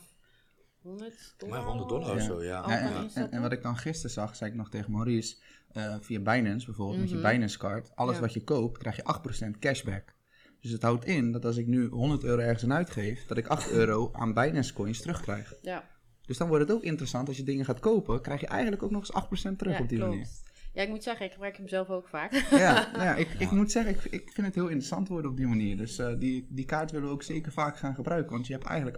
[0.83, 1.59] 100 dollar...
[1.59, 2.65] Maar 100 dollar of zo, ja.
[2.65, 3.33] Oh, en, en, instappen?
[3.33, 5.37] en wat ik dan gisteren zag, zei ik nog tegen Maurice,
[5.73, 7.31] eh, via Binance bijvoorbeeld, met je Mhm.
[7.31, 8.21] Binance card, alles Ja.
[8.21, 10.15] wat je koopt, krijg je 8% cashback.
[10.61, 13.47] Dus het houdt in dat als ik nu 100 euro ergens aan uitgeef, dat ik
[13.47, 15.55] 8 euro aan Binance coins terugkrijg.
[15.63, 15.89] Ja,
[16.27, 18.91] Dus dan wordt het ook interessant als je dingen gaat kopen, krijg je eigenlijk ook
[18.91, 20.13] nog eens 8% terug ja op die klopt.
[20.13, 20.29] manier.
[20.73, 22.33] Ja, ik moet zeggen, ik gebruik hem zelf ook vaak.
[22.51, 25.37] Ja, nou ja, ik, ik moet zeggen, ik, ik vind het heel interessant worden op
[25.37, 25.77] die manier.
[25.77, 28.65] Dus eh, die, die kaart willen we ook zeker vaak gaan gebruiken, want je hebt
[28.65, 28.97] eigenlijk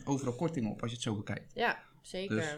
[0.00, 1.52] 8% overal korting op als je het zo bekijkt.
[1.54, 2.36] ja, zeker.
[2.36, 2.56] Dus-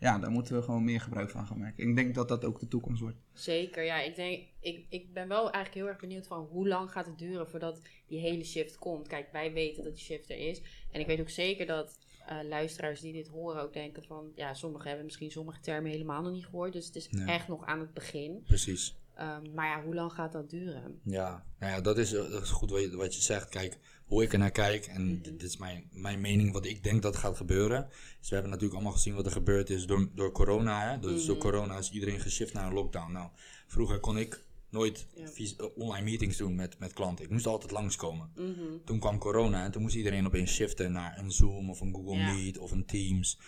[0.00, 1.88] Ja, daar moeten we gewoon meer gebruik van gaan maken.
[1.88, 3.16] Ik denk dat dat ook de toekomst wordt.
[3.32, 4.00] Zeker, ja.
[4.00, 7.18] Ik, denk, ik, ik ben wel eigenlijk heel erg benieuwd van hoe lang gaat het
[7.18, 9.08] duren voordat die hele shift komt.
[9.08, 10.62] Kijk, wij weten dat die shift er is.
[10.92, 14.32] En ik weet ook zeker dat eh, luisteraars die dit horen ook denken van...
[14.34, 16.72] Ja, sommigen hebben misschien sommige termen helemaal nog niet gehoord.
[16.72, 17.26] Dus het is Ja.
[17.26, 18.42] echt nog aan het begin.
[18.46, 18.98] Precies.
[19.14, 21.00] Ehm, maar ja, hoe lang gaat dat duren?
[21.04, 23.48] Ja, nou ja, dat is, eh, dat is goed wat je, wat je zegt.
[23.48, 23.78] Kijk,
[24.10, 27.16] hoe ik er naar kijk, en dit, is mijn, mijn mening, wat ik denk dat
[27.16, 27.88] gaat gebeuren.
[28.22, 30.90] Is we hebben natuurlijk allemaal gezien wat er gebeurd is door, door corona.
[30.90, 30.98] Hè?
[30.98, 33.12] Dus door corona is iedereen geshift naar een lockdown.
[33.12, 33.28] Nou,
[33.66, 35.28] vroeger kon ik nooit Ja.
[35.34, 37.24] eh, online meetings doen met, met klanten.
[37.24, 38.30] Ik moest altijd langskomen.
[38.36, 38.76] Mhm.
[38.84, 42.16] Toen kwam corona en toen moest iedereen opeens shiften naar een Zoom of een Google
[42.16, 42.32] Ja.
[42.32, 43.38] Meet of een Teams.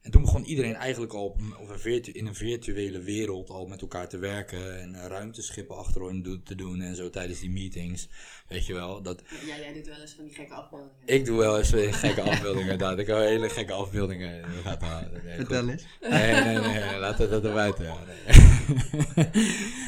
[0.00, 3.50] En toen begon iedereen eigenlijk al op, een- op een virtu- in een virtuele wereld
[3.50, 7.50] al met elkaar te werken en ruimteschippen achterin do- te doen en zo tijdens die
[7.50, 8.08] meetings.
[8.48, 10.94] Weet je wel, dat, Ja, jij doet wel eens van die gekke afbeeldingen.
[11.04, 12.98] ik doe wel eens weer gekke afbeeldingen inderdaad.
[12.98, 14.44] Ik hou hele gekke afbeeldingen.
[14.64, 15.20] Gaat halen.
[15.24, 15.36] Nee.
[15.36, 15.84] Vertel eens.
[16.00, 17.84] Nee, nee, nee, laat dat er buiten.
[17.84, 19.30] Ja, nee.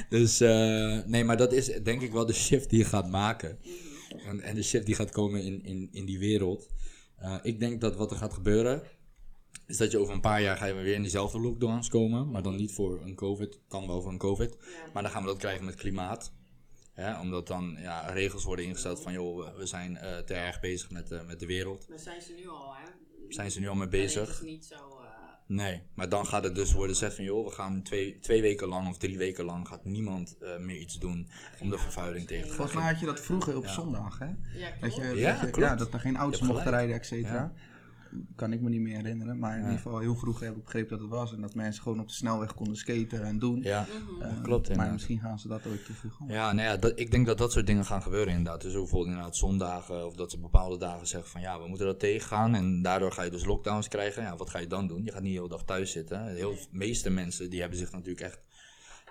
[0.08, 3.58] dus, eh, nee, maar dat is denk ik wel de shift die je gaat maken.
[4.26, 6.68] En, en de shift die gaat komen in, in, in die wereld.
[7.16, 8.82] Eh, ik denk dat wat er gaat gebeuren,
[9.66, 12.30] is dat je over een paar jaar ga je weer in diezelfde lockdowns komen.
[12.30, 14.56] Maar dan niet voor een COVID, kan wel voor een COVID.
[14.92, 16.32] Maar dan gaan we dat krijgen met klimaat.
[16.92, 20.90] Hè, omdat dan ja, regels worden ingesteld van, joh, we zijn eh, te erg bezig
[20.90, 21.88] met, eh, met de wereld.
[21.88, 22.90] Maar zijn ze nu al, hè?
[23.28, 24.28] Zijn ze nu al mee bezig?
[24.28, 24.74] Het is niet zo...
[24.74, 25.10] eh,
[25.46, 28.68] Nee, maar dan gaat het dus worden gezegd van joh, we gaan twee, twee weken
[28.68, 31.28] lang of drie weken lang gaat niemand eh, meer iets doen
[31.60, 32.56] om de vervuiling tegen te gaan.
[32.56, 34.26] Volgens mij had je dat vroeger op zondag, hè?
[34.58, 35.68] Ja, Dat, je, Ja, dat, je- klopt.
[35.68, 37.52] ja, dat er geen auto's mochten rijden, et cetera.
[38.36, 39.38] Kan ik me niet meer herinneren.
[39.38, 39.64] Maar in Ja.
[39.64, 41.32] ieder geval heel vroeg heb ik begrepen dat het was.
[41.34, 43.60] En dat mensen gewoon op de snelweg konden skaten en doen.
[43.62, 44.22] Ja, Mhm.
[44.22, 44.92] Eh, klopt Maar inderdaad.
[44.92, 46.26] misschien gaan ze dat ooit toevoegen.
[46.28, 48.60] Ja, nou ja, dat, ik denk dat dat soort dingen gaan gebeuren inderdaad.
[48.62, 51.98] Dus bijvoorbeeld inderdaad zondagen of dat ze bepaalde dagen zeggen van ja, we moeten dat
[52.00, 52.54] tegengaan.
[52.54, 54.22] En daardoor ga je dus lockdowns krijgen.
[54.22, 55.04] Ja, wat ga je dan doen?
[55.04, 56.26] Je gaat niet de hele dag thuis zitten.
[56.26, 58.40] Heel de meeste mensen die hebben zich natuurlijk echt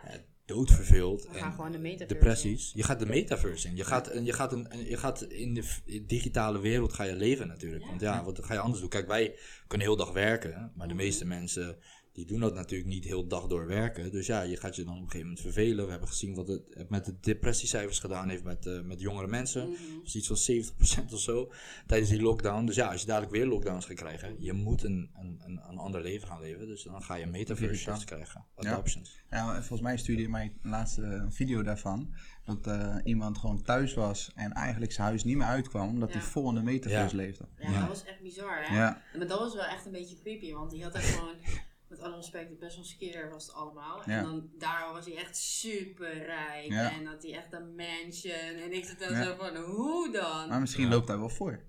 [0.04, 0.14] eh,
[0.46, 1.28] doodverveeld.
[1.28, 2.72] We gaan en gewoon de metaverse depressies.
[2.76, 3.76] Je gaat de metaverse in.
[3.76, 7.48] Je gaat, en je gaat, een, je gaat in de digitale wereld ga je leven
[7.48, 7.86] natuurlijk.
[7.86, 8.90] Want ja, wat ga je anders doen?
[8.90, 9.36] Kijk, wij
[9.68, 10.72] kunnen heel dag werken.
[10.76, 11.78] Maar de meeste mensen
[12.14, 14.12] die doen dat natuurlijk niet heel dag door werken.
[14.12, 15.86] Dus ja, je gaat je dan op een gegeven moment vervelen.
[15.86, 19.70] We hebben gezien wat het met de depressiecijfers gedaan heeft met, eh, met jongere mensen.
[19.70, 19.98] Mhm.
[19.98, 21.52] Dat is iets van 70% of zo
[21.88, 22.66] tijdens die lockdown.
[22.66, 25.78] Dus ja, als je dadelijk weer lockdowns gaat krijgen, je moet een, een, een, een
[25.78, 26.68] ander leven gaan leven.
[26.68, 28.46] Dus dan ga je metaverse krijgen.
[28.58, 28.72] Ja.
[28.72, 29.20] Adoptions.
[29.30, 32.14] Ja, en volgens mij stuurde je mij laatst eh, een video daarvan.
[32.46, 35.90] Dat eh, iemand gewoon thuis was en eigenlijk zijn huis niet meer uitkwam.
[35.90, 36.16] Omdat Ja.
[36.20, 37.22] hij vol in de metaverse Ja.
[37.22, 37.48] leefde.
[37.58, 37.80] Ja, Ja.
[37.80, 38.76] dat was echt bizar, hè?
[38.76, 39.02] Ja.
[39.18, 41.36] Maar dat was wel echt een beetje creepy, want die had echt gewoon,
[41.92, 44.02] met alle respect, best wel skeer was het allemaal.
[44.06, 44.18] Ja.
[44.18, 46.92] En dan, daar was hij echt super rijk Ja.
[46.92, 48.56] en had hij echt een mansion.
[48.64, 49.24] En ik zat dan Ja.
[49.24, 50.48] zo van, hoe dan?
[50.50, 51.64] Maar misschien loopt hij wel voor.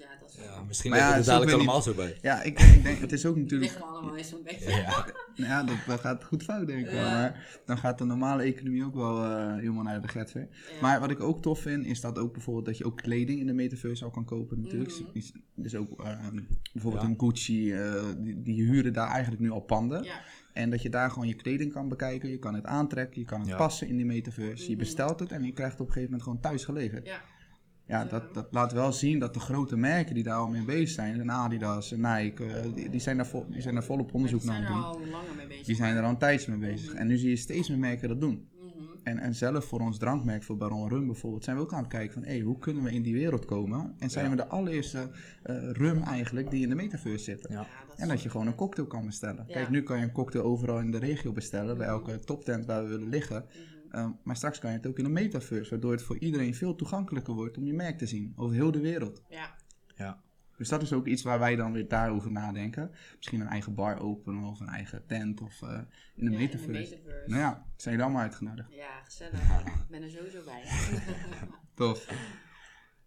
[0.00, 2.18] Ja, dat is Ja, misschien Maar ja, liggen we het dadelijk allemaal zo bij.
[2.22, 3.70] Ja, ik, ik denk, het is ook natuurlijk...
[3.72, 4.70] liggen allemaal eens zo'n beetje.
[4.70, 5.06] Ja.
[5.36, 7.02] Nou ja, dat, dat gaat goed fout denk ik wel.
[7.10, 10.40] Maar dan gaat de normale economie ook wel eh, helemaal naar de getver.
[10.40, 10.80] Ja.
[10.80, 13.46] Maar wat ik ook tof vind, is dat ook bijvoorbeeld dat je ook kleding in
[13.46, 15.12] de metaverse al kan kopen natuurlijk.
[15.14, 16.18] Dus, dus ook eh,
[16.72, 17.08] bijvoorbeeld Ja.
[17.08, 20.02] een Gucci, eh, die, die huren daar eigenlijk nu al panden.
[20.02, 20.20] Ja,
[20.52, 23.40] En dat je daar gewoon je kleding kan bekijken, je kan het aantrekken, je kan
[23.40, 23.56] het Ja.
[23.56, 24.64] passen in die metaverse.
[24.64, 24.78] Je Mhm.
[24.78, 27.06] bestelt het en je krijgt het op een gegeven moment gewoon thuis geleverd.
[27.06, 27.20] ja.
[27.90, 30.88] Ja, dat, dat laat wel zien dat de grote merken die daar al mee bezig
[30.88, 34.14] zijn, en Adidas en Nike, eh, die, die, zijn daar vol, die zijn daar volop
[34.14, 35.04] onderzoek die zijn naar er aan het doen.
[35.04, 35.66] al langer mee bezig.
[35.66, 36.94] Die zijn er al een tijdje mee bezig.
[36.94, 38.48] En nu zie je steeds meer merken dat doen.
[38.54, 38.68] Mhm.
[39.02, 41.88] En, en zelf voor ons drankmerk, voor Baron Rum bijvoorbeeld, zijn we ook aan het
[41.88, 43.94] kijken van, hé, hoe kunnen we in die wereld komen?
[43.98, 44.30] En zijn Ja.
[44.30, 45.10] we de allereerste
[45.42, 47.52] eh, rum eigenlijk die in de metaverse zitten.
[47.52, 47.58] Ja.
[47.60, 49.44] Ja, dat is En dat je gewoon een cocktail kan bestellen.
[49.46, 49.54] Ja.
[49.54, 52.82] Kijk, nu kan je een cocktail overal in de regio bestellen, bij elke toptent waar
[52.82, 53.44] we willen liggen.
[53.48, 53.69] Mhm.
[53.94, 56.74] Um, maar straks kan je het ook in een metaverse, waardoor het voor iedereen veel
[56.74, 59.22] toegankelijker wordt om je merk te zien over heel de wereld.
[59.28, 59.54] Ja,
[59.96, 60.22] Ja.
[60.56, 62.90] Dus dat is ook iets waar wij dan weer daarover nadenken.
[63.16, 65.78] Misschien een eigen bar openen of een eigen tent of uh,
[66.14, 66.66] in de Ja, metaverse.
[66.66, 67.28] In de metaverse.
[67.28, 68.72] Nou ja, zijn jullie allemaal uitgenodigd.
[68.72, 69.40] Ja, gezellig.
[69.64, 70.62] Ik ben er sowieso bij.
[71.74, 72.08] Tof.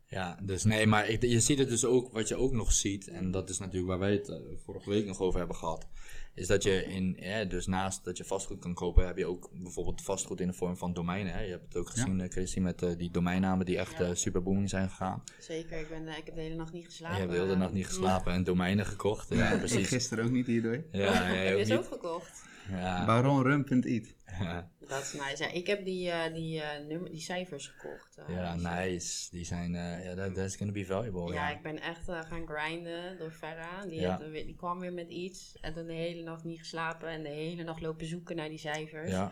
[0.08, 3.08] Ja, dus nee, maar ik, je ziet het dus ook, wat je ook nog ziet,
[3.08, 5.88] en dat is natuurlijk waar wij het eh, vorige week nog over hebben gehad,
[6.36, 9.50] is dat je in, ja, dus naast dat je vastgoed kan kopen, heb je ook
[9.54, 11.34] bijvoorbeeld vastgoed in de vorm van domeinen.
[11.34, 11.42] Hè?
[11.42, 12.28] Je hebt het ook gezien, ja.
[12.28, 14.10] Christy, met uh, die domeinnamen die echt Ja.
[14.10, 15.24] uh, super booming zijn gegaan.
[15.40, 17.16] Zeker, ik, ben, ik heb de hele nacht niet geslapen.
[17.16, 19.30] je hebt de hele nacht niet geslapen en domeinen gekocht.
[19.30, 19.88] Ja, Ja, precies.
[19.88, 20.84] Gisteren ook niet hierdoor.
[20.92, 21.90] Ja, jij Heb ook je ze ook niet.
[21.92, 22.44] gekocht?
[22.70, 23.06] Ja.
[23.06, 24.16] Baronrum.it.
[24.40, 24.72] Ja.
[24.80, 25.44] Dat is nice.
[25.44, 28.18] Ja, ik heb die, uh, die, uh, nummer, die cijfers gekocht.
[28.30, 29.28] Uh, ja, nice.
[29.32, 31.34] Die zijn, uh, ja, that, that's gonna be valuable.
[31.34, 33.82] ja, Ja, ik ben echt uh, gaan grinden door Farah.
[33.90, 34.12] Die, Ja.
[34.18, 35.58] had, weer- die kwam weer met iets.
[35.62, 37.10] En toen de hele nacht niet geslapen.
[37.10, 39.10] En de hele nacht lopen zoeken naar die cijfers.
[39.10, 39.32] ja.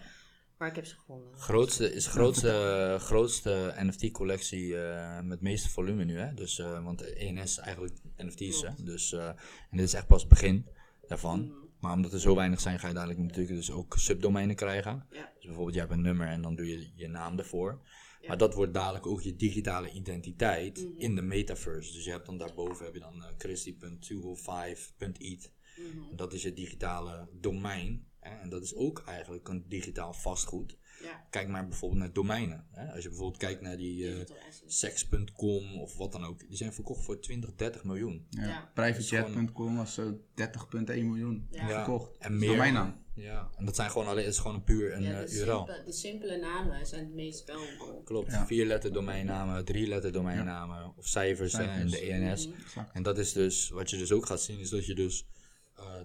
[0.57, 1.37] Maar ik heb ze gevonden.
[1.39, 4.75] Grootste, is de grootste, grootste NFT-collectie
[5.21, 6.17] met het meeste volume nu.
[6.19, 6.33] Hè?
[6.33, 8.61] Dus, uh, want ENS is eigenlijk NFT's.
[8.61, 8.69] Hè?
[8.83, 9.35] Dus, uh, en
[9.77, 10.65] dit is echt pas het begin.
[11.07, 11.39] daarvan.
[11.45, 11.60] Mhm.
[11.81, 15.05] Maar omdat er zo weinig zijn, ga je dadelijk natuurlijk dus ook subdomeinen krijgen.
[15.11, 15.31] Ja.
[15.35, 17.81] Dus bijvoorbeeld, je hebt een nummer en dan doe je je naam ervoor.
[18.21, 18.27] Ja.
[18.27, 20.99] Maar dat wordt dadelijk ook je digitale identiteit Mhm.
[20.99, 21.93] in de metaverse.
[21.93, 25.51] Dus je hebt dan daarboven heb je dan christy.205.it.
[25.77, 26.15] Mhm.
[26.15, 28.05] Dat is je digitale domein.
[28.19, 28.39] Hè?
[28.41, 30.77] En dat is ook eigenlijk een digitaal vastgoed.
[31.03, 32.65] Ja, Kijk maar bijvoorbeeld naar domeinen.
[32.71, 32.93] Hè?
[32.93, 34.79] Als je bijvoorbeeld kijkt naar die eh, digital assets.
[34.79, 36.39] sex.com of wat dan ook.
[36.47, 38.25] Die zijn verkocht voor 20, 30 miljoen.
[38.29, 38.47] Ja.
[38.47, 38.71] Ja.
[38.73, 41.67] Privatejet.com was zo 30,1 miljoen Ja.
[41.67, 42.17] verkocht.
[42.17, 42.49] En meer.
[42.49, 42.99] domeinnaam.
[43.15, 45.57] Ja, en dat zijn gewoon alleen, is gewoon een puur een ja, eh, de, URL.
[45.57, 48.03] simpele, de simpele namen zijn het meest valuable.
[48.03, 48.45] Klopt, Ja.
[48.45, 51.91] vier letter domeinnamen, drie letter domeinnamen of cijfers, Cijfers.
[51.91, 52.47] de ENS.
[52.47, 52.61] Mhm.
[52.61, 52.91] Exact.
[52.93, 55.40] En dat is dus, wat je dus ook gaat zien, is dat je dus eh,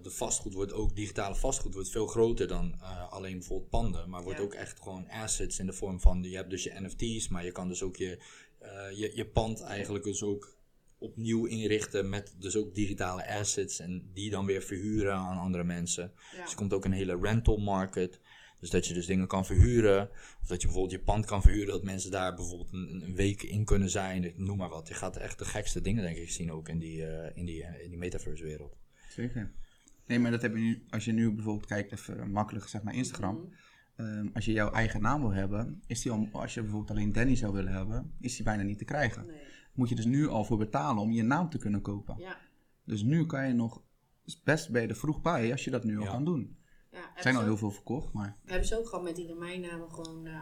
[0.03, 4.11] de vastgoed wordt ook, digitale vastgoed wordt veel groter dan eh, alleen bijvoorbeeld panden.
[4.11, 4.45] Maar wordt Ja.
[4.45, 7.53] ook echt gewoon assets in de vorm van, je hebt dus je NFT's, maar je
[7.53, 8.23] kan dus ook je,
[8.59, 10.55] eh, je, je pand eigenlijk dus ook
[10.99, 16.12] opnieuw inrichten met dus ook digitale assets en die dan weer verhuren aan andere mensen.
[16.33, 16.43] Ja.
[16.43, 18.21] Dus er komt ook een hele rental market.
[18.61, 20.11] Dus dat je dus dingen kan verhuren.
[20.43, 21.67] Of dat je bijvoorbeeld je pand kan verhuren.
[21.73, 24.33] Dat mensen daar bijvoorbeeld een, een week in kunnen zijn.
[24.37, 24.89] Noem maar wat.
[24.89, 27.65] Je gaat echt de gekste dingen denk ik zien ook in die, eh, in die,
[27.65, 28.77] eh, in die metaverse wereld.
[29.09, 29.53] Zeker.
[30.07, 32.95] Nee, maar dat heb je nu, als je nu bijvoorbeeld kijkt, even makkelijk gezegd naar
[32.95, 33.35] Instagram.
[33.37, 33.47] Mhm.
[33.97, 37.12] Ehm, als je jouw eigen naam wil hebben, is die al, als je bijvoorbeeld alleen
[37.12, 39.27] Danny zou willen hebben, is die bijna niet te krijgen.
[39.27, 39.40] Nee.
[39.75, 42.14] Moet je dus nu al voor betalen om je naam te kunnen kopen.
[42.19, 42.37] Ja.
[42.85, 43.83] Dus nu kan je nog,
[44.45, 46.11] best je er vroeg bij als je dat nu al Ja.
[46.11, 46.57] kan doen.
[46.90, 49.27] Ja, Er zijn al heel veel verkocht, maar ook- hebben ze ook gehad met die
[49.27, 50.40] domeinnamen gewoon, eh,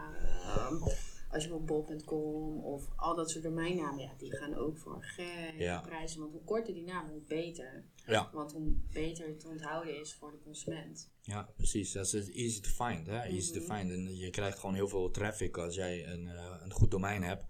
[1.35, 5.63] als je bijvoorbeeld bol.com of al dat soort domeinnamen, ja, die gaan ook voor gekke
[5.63, 5.81] Ja.
[5.81, 6.19] prijzen.
[6.19, 7.85] Want hoe korter die naam, hoe beter.
[8.05, 8.29] Ja.
[8.33, 11.11] Want hoe beter het te onthouden is voor de consument.
[11.21, 11.91] Ja, precies.
[11.91, 13.07] Dat is easy to find.
[13.07, 13.19] Hè?
[13.21, 13.75] Easy to Mhm.
[13.77, 13.91] find.
[13.91, 17.43] En je krijgt gewoon heel veel traffic als jij een, eh, een goed domein hebt.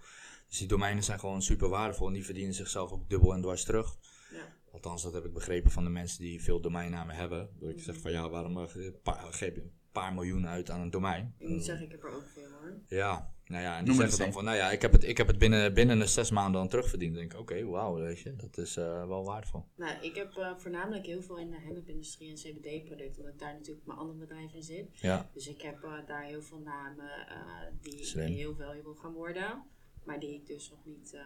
[0.48, 3.64] Dus die domeinen zijn gewoon super waardevol en die verdienen zichzelf ook dubbel en dwars
[3.64, 3.98] terug.
[4.32, 4.54] Ja.
[4.72, 7.50] Althans, dat heb ik begrepen van de mensen die veel domeinnamen hebben.
[7.60, 8.68] Dat ik zeg van ja, waarom
[9.04, 9.70] pa- geef je
[10.02, 11.34] paar miljoen uit aan een domein?
[11.38, 12.74] Ik moet zeggen, ik heb er ook veel hoor.
[12.88, 15.28] Ja, nou ja, en die zeggen dan van nou ja, ik heb het, ik heb
[15.28, 17.12] het binnen, binnen de zes maanden dan terugverdiend.
[17.12, 19.66] Dan denk ik, oké, wauw, weet je, dat is eh, wel waardevol.
[19.76, 23.54] Nou, ik heb eh, voornamelijk heel veel in de hennepindustrie en CBD-producten, omdat ik daar
[23.54, 25.00] natuurlijk mijn andere bedrijf in zit.
[25.00, 27.36] Ja, Dus ik heb eh, daar heel veel namen eh,
[27.82, 28.34] die Slim.
[28.34, 29.64] heel valuable gaan worden,
[30.04, 31.22] maar die ik dus nog niet, eh,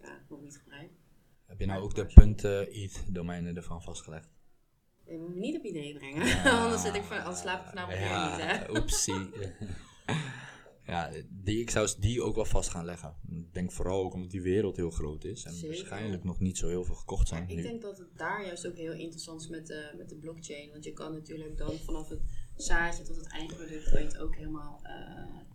[0.00, 0.90] ja, nog niet gebruik.
[1.46, 4.28] heb je nou ook de punten ETH domeinen ervan vastgelegd?
[5.12, 7.98] Je moet me niet op idee brengen, anders, zit ik van, anders slaap ik vanavond
[7.98, 8.44] weer ja, niet.
[8.44, 8.70] Hè?
[8.80, 9.30] Oepsie.
[10.86, 13.14] ja, die, ik zou die ook wel vast gaan leggen.
[13.30, 15.68] Ik denk vooral ook omdat die wereld heel groot is en Zeker.
[15.68, 17.62] waarschijnlijk nog niet zo heel veel gekocht zijn Ik nu.
[17.62, 20.70] denk dat het daar juist ook heel interessant is met de, met de blockchain.
[20.70, 22.20] Want je kan natuurlijk dan vanaf het
[22.56, 24.92] zaadje tot het eindproduct kan je het ook helemaal eh,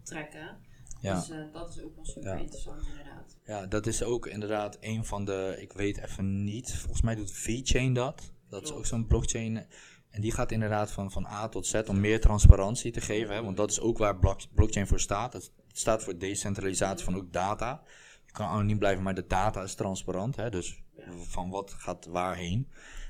[0.03, 0.57] trekken.
[1.01, 1.15] Ja.
[1.19, 2.37] Dus eh, dat is ook wel super Ja.
[2.37, 3.37] interessant inderdaad.
[3.45, 7.31] Ja, dat is ook inderdaad een van de, ik weet even niet, volgens mij doet
[7.31, 8.31] VeChain dat.
[8.49, 9.65] Dat is ook zo'n blockchain.
[10.09, 13.35] En die gaat inderdaad van, van A tot Z om meer transparantie te geven.
[13.35, 13.43] Hè?
[13.43, 14.19] Want dat is ook waar
[14.53, 15.33] blockchain voor staat.
[15.33, 17.81] Het staat voor decentralisatie van ook data.
[18.25, 20.35] Je kan anoniem blijven, maar de data is transparant.
[20.35, 20.49] Hè?
[20.49, 20.83] Dus
[21.27, 22.67] van wat gaat waarheen.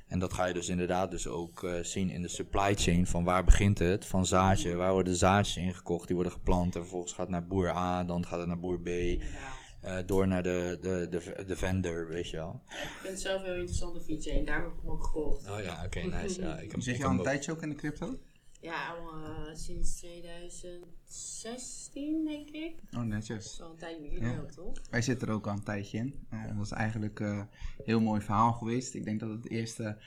[0.08, 3.08] En dat ga je dus inderdaad dus ook eh, zien in de supply chain.
[3.08, 4.06] Van waar begint het?
[4.06, 4.76] Van zaadje.
[4.76, 6.08] Waar worden de zaadjes ingekocht?
[6.08, 6.76] Die worden geplant.
[6.76, 8.04] En vervolgens gaat het naar boer A.
[8.04, 8.89] Dan gaat het naar boer B.
[9.88, 12.62] Eh, door naar de, de, de, de vendor, weet je wel.
[12.69, 15.50] Ik vind het zelf heel interessant, de VJ, en daarom heb ik hem ook gevolgd.
[15.50, 16.41] Oh ja, oké, nice.
[16.41, 18.17] Ja, ik Zit je al een tijdje ook in de crypto?
[18.62, 20.86] Ja, al, eh, sinds 2000.
[21.08, 22.76] 16, denk ik.
[22.98, 23.43] Oh, netjes.
[23.43, 24.46] Dat is al een tijdje jullie ja.
[24.56, 24.72] toch?
[24.89, 26.28] Wij zitten er ook al een tijdje in.
[26.34, 27.48] Uh, dat is eigenlijk eh, een
[27.86, 28.93] heel mooi verhaal geweest.
[28.93, 29.98] Ik denk dat het eerste...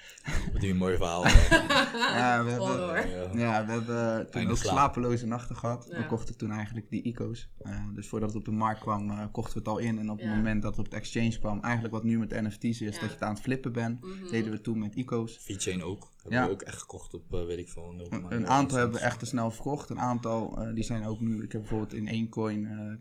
[0.52, 1.26] Wat een mooi verhaal?
[2.16, 5.86] ja, we hebben, toen ook slapeloze nachten gehad.
[5.86, 7.48] We kochten toen eigenlijk die ICO's.
[7.58, 9.98] Eh, dus voordat het op de markt kwam, kochten we het al in.
[9.98, 12.80] En op het moment dat het op de exchange kwam, eigenlijk wat nu met NFT's
[12.80, 14.30] is, dat je het aan het flippen bent, mhm.
[14.30, 15.38] deden we toen met ICO's.
[15.46, 16.12] Chain ook.
[16.22, 17.94] Hebben we ook echt gekocht op, weet ik veel...
[18.10, 19.90] Een, een aantal hebben we echt te snel verkocht.
[19.90, 21.42] Een aantal die zijn ook nu...
[21.42, 22.66] Ik heb bijvoorbeeld in één coin...
[22.66, 22.94] eh,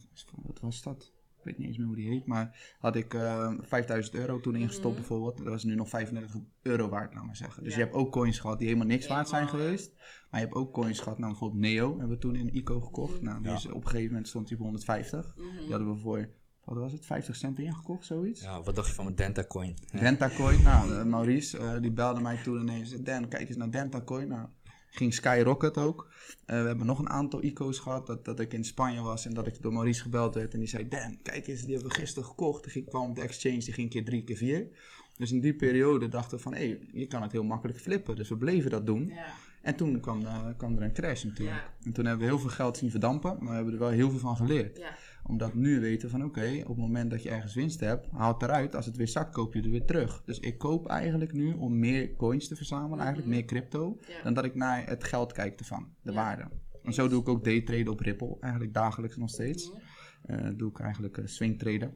[0.45, 1.13] wat was dat?
[1.37, 2.25] Ik weet niet eens meer hoe die heet.
[2.25, 4.95] Maar had ik eh 5000 euro toen ingestopt Mhm.
[4.95, 5.37] bijvoorbeeld.
[5.37, 7.63] Dat was nu nog 35 euro waard, laat maar zeggen.
[7.63, 7.77] Dus Ja.
[7.79, 9.93] je hebt ook coins gehad die helemaal niks waard zijn geweest.
[10.29, 13.15] Maar je hebt ook coins gehad, nou bijvoorbeeld Neo hebben we toen in ICO gekocht.
[13.21, 13.23] Mhm.
[13.25, 13.53] Nou, Ja.
[13.53, 15.33] is, op een gegeven moment stond die voor 150.
[15.37, 15.57] Mhm.
[15.59, 16.29] Die hadden we voor,
[16.63, 18.41] wat was het, 50 cent ingekocht, zoiets.
[18.41, 19.73] Ja, wat dacht je van mijn Dentacoin?
[19.91, 22.91] Dentacoin, nou, eh, Maurice, eh, die belde mij toen ineens.
[23.01, 24.27] Dan, kijk eens naar Dentacoin.
[24.27, 24.47] Nou,
[24.89, 26.07] ging Skyrocket ook.
[26.45, 28.07] Eh, we hebben nog een aantal ICO's gehad.
[28.07, 30.53] Dat, dat ik in Spanje was en dat ik door Maurice gebeld werd.
[30.53, 32.63] En die zei, Dan, kijk eens, die hebben we gisteren gekocht.
[32.63, 34.67] Die ging, kwam op de exchange, die ging keer drie, keer vier.
[35.17, 38.15] Dus in die periode dachten we van, hé, hey, je kan het heel makkelijk flippen.
[38.15, 39.07] Dus we bleven dat doen.
[39.07, 39.33] Ja.
[39.61, 41.57] En toen kwam, eh, kwam er een crash natuurlijk.
[41.57, 41.85] Ja.
[41.85, 43.37] En toen hebben we heel veel geld zien verdampen.
[43.39, 44.77] Maar we hebben er wel heel veel van geleerd.
[44.77, 44.97] Ja.
[45.29, 48.41] Omdat nu weten van oké, op het moment dat je ergens winst hebt, haal het
[48.41, 48.75] eruit.
[48.75, 50.21] Als het weer zakt, koop je er weer terug.
[50.25, 54.23] Dus ik koop eigenlijk nu om meer coins te verzamelen, eigenlijk meer crypto, Ja.
[54.23, 56.17] dan dat ik naar het geld kijk ervan, de Ja.
[56.17, 56.47] waarde.
[56.83, 59.71] En zo doe ik ook daytraden op Ripple, eigenlijk dagelijks nog steeds.
[60.23, 61.93] Eh, doe ik eigenlijk eh, swingtraden,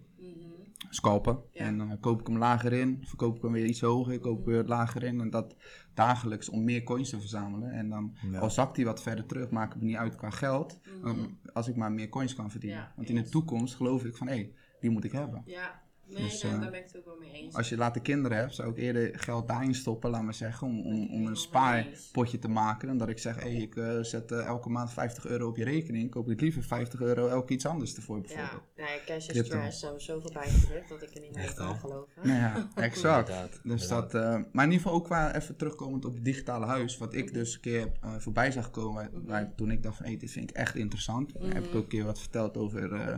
[0.89, 1.39] scalpen.
[1.51, 1.65] Ja.
[1.65, 4.45] En dan koop ik hem lager in, verkoop ik hem weer iets hoger, koop ik
[4.45, 5.19] weer het lager in.
[5.19, 5.55] En dat
[5.93, 7.71] dagelijks om meer coins te verzamelen.
[7.71, 8.39] En dan, Ja.
[8.39, 10.79] al zakt hij wat verder terug, maakt het me niet uit qua geld.
[11.03, 12.79] dan- als ik maar meer coins kan verdienen.
[12.79, 15.41] Ja, Want in de toekomst geloof ik van, hé, die moet ik hebben.
[15.45, 17.55] Ja, nee, Dus, daar, eh, daar ben ik het ook wel mee eens.
[17.55, 20.81] Als je later kinderen hebt, zou ik eerder geld daarin stoppen, laat maar zeggen, om,
[20.85, 22.87] om, om een spaarpotje te maken.
[22.87, 25.63] Dan dat ik zeg, hé, ik eh, zet eh, elke maand 50 euro op je
[25.63, 26.11] rekening.
[26.11, 28.61] Koop ik liever 50 euro elk iets anders ervoor bijvoorbeeld.
[28.75, 29.49] Ja, nee, cash is Crypto.
[29.49, 29.81] trash.
[29.81, 32.11] Hebben zoveel bijgedrukt dat ik er niet meer Echt, kan geloven.
[32.23, 33.29] Nou ja, exact.
[33.29, 34.11] Inderdaad, Dus inderdaad.
[34.11, 36.97] dat, eh, maar in ieder geval ook qua even terugkomend op het digitale huis.
[36.97, 39.09] Wat ik dus een keer eh, voorbij zag komen.
[39.13, 39.25] Mhm.
[39.25, 41.31] Waar, toen ik dacht van, hé, dit vind ik echt interessant.
[41.39, 43.17] Heb ik ook een keer wat verteld over eh,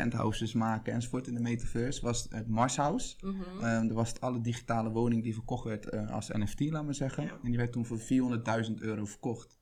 [0.00, 2.02] penthouses maken enzovoort in de metaverse.
[2.02, 3.16] Was het Mars House.
[3.60, 7.24] Er was het alle digitale woning die verkocht werd eh, als NFT, laat maar zeggen.
[7.24, 7.30] Ja.
[7.42, 9.58] En die werd toen voor 400.000 euro verkocht.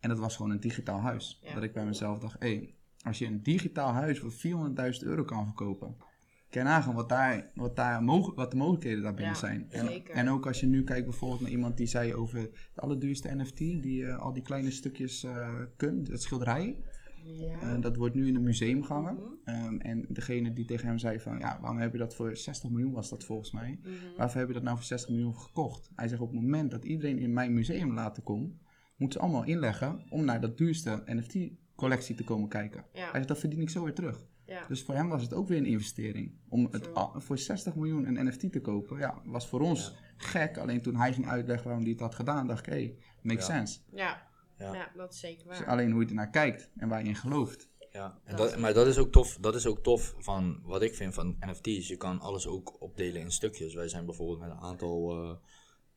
[0.00, 1.38] En dat was gewoon een digitaal huis.
[1.42, 1.54] Ja.
[1.54, 5.44] Dat ik bij mezelf dacht, hé, als je een digitaal huis voor 400.000 euro kan
[5.44, 5.96] verkopen.
[6.50, 9.70] Kan je nagaan wat, daar, wat, daar wat de mogelijkheden daarbinnen Ja, zijn.
[10.12, 12.40] En, ook als je nu kijkt bijvoorbeeld naar iemand die zei over
[12.74, 16.76] de allerduurste NFT, die eh, al die kleine stukjes eh kunt, het schilderij.
[17.24, 17.60] Ja.
[17.60, 19.14] Eh, dat wordt nu in een museum gehangen.
[19.14, 19.24] Mhm.
[19.44, 22.70] Ehm, en degene die tegen hem zei van, ja, waarom heb je dat voor 60
[22.70, 23.78] miljoen was dat volgens mij.
[23.82, 23.90] Mhm.
[24.16, 25.90] Waarvoor heb je dat nou voor 60 miljoen gekocht?
[25.96, 28.54] Hij zegt, op het moment dat iedereen in mijn museum laten komt,
[28.96, 32.84] moeten ze allemaal inleggen om naar dat duurste NFT-collectie te komen kijken.
[32.92, 33.00] Ja.
[33.02, 34.26] Hij zegt, dat verdien ik zo weer terug.
[34.46, 34.66] Ja.
[34.68, 36.32] Dus voor hem was het ook weer een investering.
[36.48, 40.58] Om het voor 60 miljoen een NFT te kopen, ja, was voor ons gek.
[40.58, 43.54] Alleen toen hij ging uitleggen waarom hij het had gedaan, dacht ik, hey, makes Ja.
[43.54, 43.80] sense.
[43.94, 44.30] Ja.
[44.62, 44.74] Ja.
[44.74, 44.90] Ja.
[44.96, 45.68] dat is zeker Dus waar.
[45.68, 47.70] alleen hoe je ernaar kijkt en waar je in gelooft.
[47.90, 50.94] Ja, en dat, maar dat is, ook tof, dat is ook tof van wat ik
[50.94, 51.88] vind van NFT's.
[51.88, 53.74] Je kan alles ook opdelen in stukjes.
[53.74, 55.38] Wij zijn bijvoorbeeld met een aantal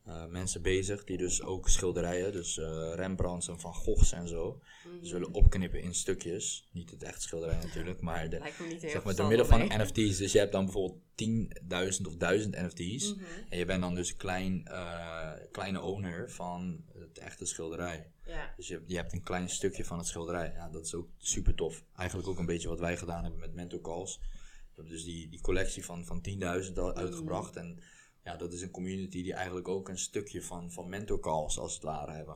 [0.06, 4.62] eh, mensen bezig die dus ook schilderijen, dus eh Rembrandts en Van Goghs en zo,
[4.86, 5.06] Mhm.
[5.06, 6.68] zullen opknippen in stukjes.
[6.72, 8.40] Niet het echt schilderij natuurlijk, maar de,
[8.80, 9.68] zeg maar door middel van.
[9.68, 10.18] NFT's.
[10.18, 13.14] Dus je hebt dan bijvoorbeeld 10.000 of 1000 NFT's.
[13.16, 13.24] Mhm.
[13.50, 18.12] En je bent dan dus klein, eh, kleine owner van het echte schilderij.
[18.26, 18.54] Ja.
[18.58, 20.52] Dus je, je hebt een klein stukje van het schilderij.
[20.56, 21.84] Ja, dat is ook super tof.
[21.96, 24.20] Eigenlijk ook een beetje wat wij gedaan hebben met Mental Calls.
[24.20, 27.56] We hebben dus die, die collectie van, van 10.000 al uitgebracht.
[27.56, 27.80] En
[28.26, 31.74] ja, dat is een community die eigenlijk ook een stukje van, van Mental Calls als
[31.74, 32.36] het ware hebben.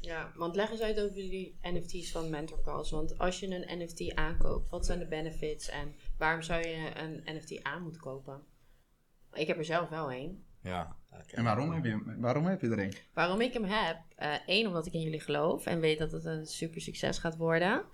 [0.00, 2.90] Ja, want leg eens uit over die NFT's van Mentor Calls.
[2.90, 7.22] Want als je een NFT aankoopt, wat zijn de benefits en waarom zou je een
[7.24, 8.42] NFT aan moeten kopen?
[9.32, 10.44] Ik heb er zelf wel een.
[10.62, 10.96] Ja.
[11.26, 12.92] En waarom heb je, waarom heb je er een?
[13.14, 13.96] Waarom ik hem heb?
[14.46, 17.84] Eén, omdat ik in jullie geloof en weet dat het een super succes gaat worden.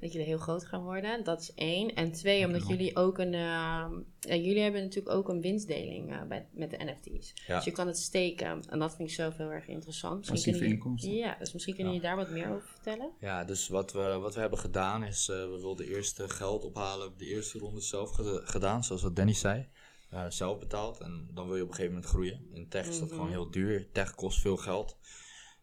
[0.00, 1.24] Dat jullie heel groot gaan worden.
[1.24, 1.94] Dat is één.
[1.94, 3.34] En twee, omdat jullie ook een.
[3.34, 3.86] eh,
[4.20, 7.32] jullie hebben natuurlijk ook een winstdeling eh, bij, met de NFT's.
[7.46, 7.56] Ja.
[7.56, 8.62] Dus je kan het steken.
[8.68, 10.30] En dat vind ik zelf heel erg interessant.
[10.30, 11.12] Misschien Passieve inkomsten.
[11.12, 13.10] Ja, dus misschien kunnen jullie daar wat meer over vertellen.
[13.20, 17.12] Ja, dus wat we, wat we hebben gedaan is, eh, we wilden eerst geld ophalen,
[17.16, 18.10] de eerste ronde zelf
[18.44, 19.68] gedaan, zoals wat Danny zei.
[20.10, 22.46] Eh, zelf betaald en dan wil je op een gegeven moment groeien.
[22.52, 24.98] In tech is dat gewoon heel duur, tech kost veel geld.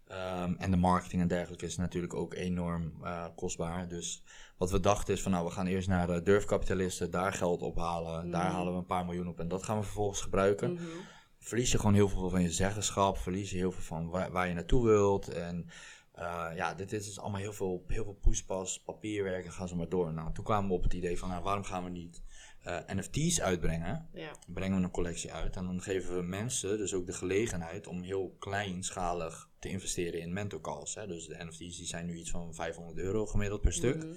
[0.08, 3.88] Ehm, en de marketing en dergelijke is natuurlijk ook enorm eh, kostbaar.
[3.88, 4.24] Dus
[4.58, 8.32] wat we dachten is van nou, we gaan eerst naar de durfkapitalisten, daar geld ophalen.
[8.32, 10.84] Daar halen we een paar miljoen op en dat gaan we vervolgens gebruiken Mhm.
[11.40, 14.48] verlies je gewoon heel veel van je zeggenschap, verlies je heel veel van waar, waar
[14.48, 15.28] je naartoe wilt.
[15.28, 15.70] En
[16.12, 19.76] eh, ja, dit is dus allemaal heel veel, heel veel poespas, papierwerk en gaan ze
[19.76, 20.14] maar door.
[20.14, 22.22] Nou, toen kwamen we op het idee van, nou, waarom gaan we niet
[22.66, 24.10] eh, NFT's uitbrengen?
[24.14, 24.32] Ja.
[24.48, 28.02] Brengen we een collectie uit en dan geven we mensen dus ook de gelegenheid om
[28.02, 30.96] heel kleinschalig te investeren in mentor calls.
[30.96, 31.08] Hè.
[31.08, 33.96] Dus de NFT's die zijn nu iets van 500 euro gemiddeld per stuk.
[34.04, 34.14] Mhm.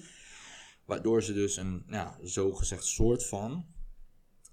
[0.84, 3.66] Waardoor ze dus een ja, zogezegd soort van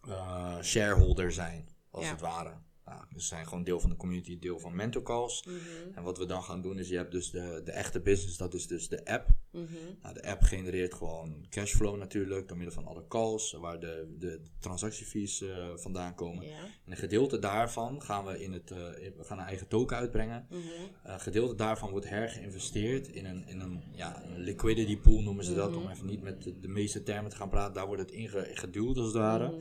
[0.07, 2.11] eh, shareholder zijn, als Ja.
[2.11, 2.53] het ware.
[2.85, 5.43] Nou, dus zijn gewoon deel van de community, deel van Mentor Calls.
[5.45, 5.55] Mhm.
[5.95, 8.53] En wat we dan gaan doen is, je hebt dus de, de echte business, dat
[8.53, 9.27] is dus de app.
[9.51, 9.65] Mhm.
[10.01, 14.41] Nou, de app genereert gewoon cashflow natuurlijk, door middel van alle calls, waar de, de
[14.59, 16.43] transactiefees eh, vandaan komen.
[16.85, 18.77] En een gedeelte daarvan gaan we in het, eh,
[19.17, 20.47] we gaan een eigen token uitbrengen.
[21.03, 25.53] Een gedeelte daarvan wordt hergeïnvesteerd in een, in een, ja, een liquidity pool noemen ze
[25.53, 25.79] dat, Mhm.
[25.79, 27.73] om even niet met de, de meeste termen te gaan praten.
[27.73, 29.55] Daar wordt het in ge- geduwd als het ware.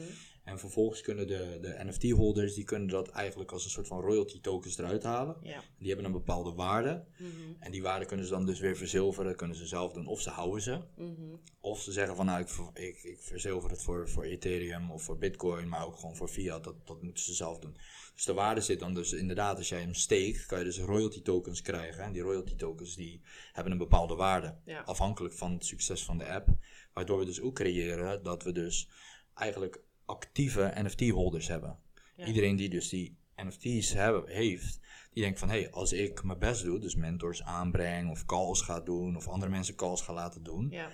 [0.44, 4.40] En vervolgens kunnen de, de NFT-holders, die kunnen dat eigenlijk als een soort van royalty
[4.40, 5.37] tokens eruit halen.
[5.42, 5.62] Ja.
[5.78, 7.04] Die hebben een bepaalde waarde.
[7.18, 7.30] Mhm.
[7.59, 10.07] En die waarde kunnen ze dan dus weer verzilveren, kunnen ze zelf doen.
[10.07, 10.80] Of ze houden ze.
[10.97, 11.34] Mhm.
[11.61, 15.18] Of ze zeggen van nou, ik, ik, ik verzilver het voor, voor Ethereum of voor
[15.18, 16.64] Bitcoin, maar ook gewoon voor fiat.
[16.64, 17.76] Dat, dat moeten ze zelf doen.
[18.14, 21.22] Dus de waarde zit dan dus inderdaad, als jij hem steekt, kan je dus royalty
[21.22, 22.05] tokens krijgen.
[22.05, 23.22] En die royalty tokens die
[23.53, 24.57] hebben een bepaalde waarde.
[24.64, 24.80] Ja.
[24.80, 26.49] Afhankelijk van het succes van de app.
[26.92, 28.90] Waardoor we dus ook creëren dat we dus
[29.34, 31.78] eigenlijk actieve NFT-holders hebben.
[32.16, 32.26] Ja.
[32.26, 34.80] Iedereen die dus die NFT's hebben, heeft,
[35.12, 38.61] die denkt van hé, hey, als ik mijn best doe, dus mentors aanbreng of calls
[38.62, 40.90] ga doen of andere mensen calls ga laten doen, Ja.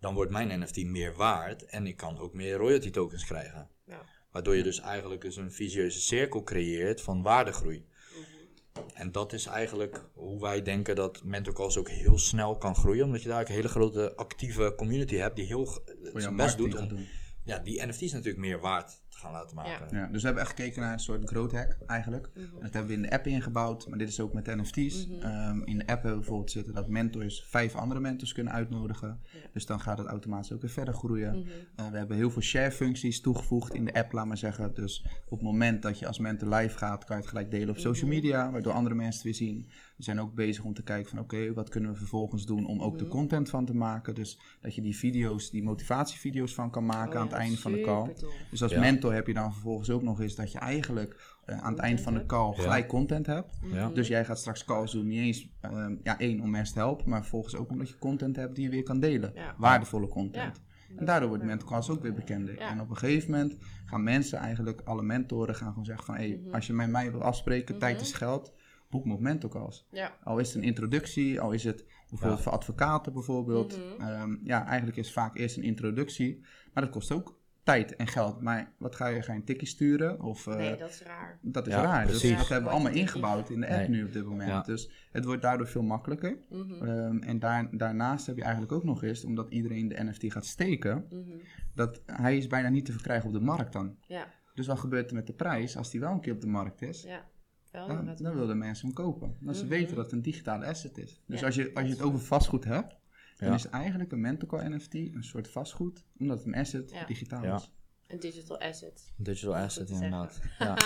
[0.00, 3.68] dan wordt mijn NFT meer waard en ik kan ook meer royalty tokens krijgen.
[3.86, 4.04] Ja.
[4.30, 7.86] Waardoor je dus eigenlijk dus een visieuze cirkel creëert van waardegroei.
[8.12, 8.80] Mhm.
[8.94, 13.04] En dat is eigenlijk hoe wij denken dat Mentorcalls ook heel snel kan groeien.
[13.04, 15.82] Omdat je daar ook een hele grote actieve community hebt die heel
[16.14, 17.06] zijn best doet om doen.
[17.48, 19.96] Ja, die NFT's natuurlijk meer waard te gaan laten maken.
[19.96, 22.30] Ja, dus we hebben echt gekeken naar een soort growth hack eigenlijk.
[22.34, 22.46] Mhm.
[22.60, 25.08] Dat hebben we in de app ingebouwd, maar dit is ook met NFT's.
[25.20, 29.20] Ehm, in de app hebben we bijvoorbeeld zitten dat mentors vijf andere mentors kunnen uitnodigen.
[29.22, 29.38] Ja.
[29.52, 31.38] Dus dan gaat het automatisch ook weer verder groeien.
[31.38, 31.48] Mhm.
[31.76, 34.74] Eh, we hebben heel veel share functies toegevoegd in de app, laat maar zeggen.
[34.74, 37.68] Dus op het moment dat je als mentor live gaat, kan je het gelijk delen
[37.68, 39.68] op social media, waardoor andere mensen het weer zien.
[39.98, 42.80] We zijn ook bezig om te kijken van oké, wat kunnen we vervolgens doen om
[42.82, 44.14] ook de content van te maken.
[44.14, 47.58] Dus dat je die video's, die motivatievideo's van kan maken Oh aan ja, het einde
[47.58, 48.14] van de call.
[48.50, 48.80] Dus als Ja.
[48.80, 52.00] mentor heb je dan vervolgens ook nog eens dat je eigenlijk eh, aan het eind
[52.00, 52.62] van de call Ja.
[52.62, 53.58] gelijk content hebt.
[53.72, 53.88] Ja.
[53.88, 57.08] Dus jij gaat straks calls doen, niet eens ehm, ja, één om mensen te helpen,
[57.08, 59.32] maar vervolgens ook omdat je content hebt die je weer kan delen.
[59.34, 59.54] Ja.
[59.58, 60.56] Waardevolle content.
[60.56, 60.96] Ja.
[60.98, 62.54] En daardoor wordt mentor calls ook weer bekender.
[62.54, 62.70] Ja.
[62.70, 66.36] En op een gegeven moment gaan mensen eigenlijk, alle mentoren gaan gewoon zeggen van hé,
[66.44, 66.54] Mhm.
[66.54, 68.52] als je met mij wil afspreken, tijd is geld,
[68.90, 69.86] boek me op mentor calls.
[69.90, 70.12] Ja.
[70.24, 72.44] Al is het een introductie, al is het bijvoorbeeld Ja.
[72.44, 73.78] voor advocaten bijvoorbeeld.
[73.78, 74.08] Mhm.
[74.08, 76.40] Ehm, ja, eigenlijk is vaak eerst een introductie,
[76.72, 78.40] maar dat kost ook tijd en geld.
[78.40, 80.20] Maar wat ga je, ga je een tikkie sturen?
[80.22, 81.38] Of, eh, Nee, dat is raar.
[81.42, 82.06] dat is Ja, raar.
[82.06, 82.38] Dus precies.
[82.38, 83.88] dat hebben we allemaal ingebouwd in de app Nee.
[83.88, 84.48] nu op dit moment.
[84.50, 84.60] Ja.
[84.62, 86.38] Dus het wordt daardoor veel makkelijker.
[86.50, 86.84] Mhm.
[86.84, 90.46] Ehm, en daar, daarnaast heb je eigenlijk ook nog eens, omdat iedereen de NFT gaat
[90.46, 91.38] steken, Mhm.
[91.74, 93.96] dat hij is bijna niet te verkrijgen op de markt dan.
[94.06, 94.26] Ja.
[94.54, 96.82] Dus wat gebeurt er met de prijs als die wel een keer op de markt
[96.82, 97.02] is?
[97.02, 97.24] Ja.
[97.72, 99.36] Wel Dan, dan willen mensen hem kopen.
[99.40, 99.70] Dat ze Mhm.
[99.72, 101.20] weten dat het een digitale asset is.
[101.26, 102.96] Dus Ja, als, je, als je het over vastgoed hebt,
[103.36, 103.54] dan Ja.
[103.54, 107.04] is eigenlijk een Mentorcore NFT een soort vastgoed, omdat het een asset Ja.
[107.04, 107.56] digitaal Ja.
[107.56, 107.72] is.
[108.06, 109.12] Een digital asset.
[109.16, 110.40] Digital asset inderdaad.
[110.58, 110.76] Ja,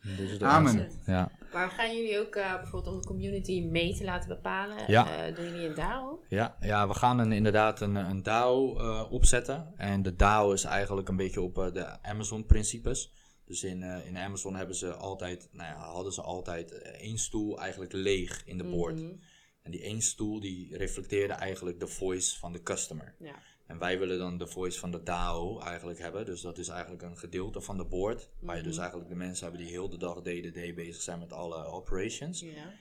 [0.00, 0.74] een digital Amen.
[0.74, 0.98] asset.
[1.06, 1.30] Ja.
[1.52, 4.76] maar gaan jullie ook eh, bijvoorbeeld om de community mee te laten bepalen?
[4.86, 5.26] Ja.
[5.26, 6.24] eh, doen jullie een DAO?
[6.28, 9.72] Ja, ja, we gaan een, inderdaad een, een DAO eh, opzetten.
[9.76, 13.12] En de DAO is eigenlijk een beetje op de Amazon-principes.
[13.48, 17.18] Dus in, eh, in Amazon hebben ze altijd, nou ja, hadden ze altijd eh, één
[17.18, 19.00] stoel eigenlijk leeg in de board.
[19.00, 19.14] Mhm.
[19.62, 23.14] En die één stoel die reflecteerde eigenlijk de voice van de customer.
[23.18, 23.42] Ja.
[23.66, 26.24] En wij willen dan de voice van de DAO eigenlijk hebben.
[26.24, 28.30] Dus dat is eigenlijk een gedeelte van de board.
[28.40, 28.80] Waar je dus Mhm.
[28.80, 32.40] eigenlijk de mensen hebben die heel de dag DDD bezig zijn met alle operations.
[32.40, 32.72] Ja.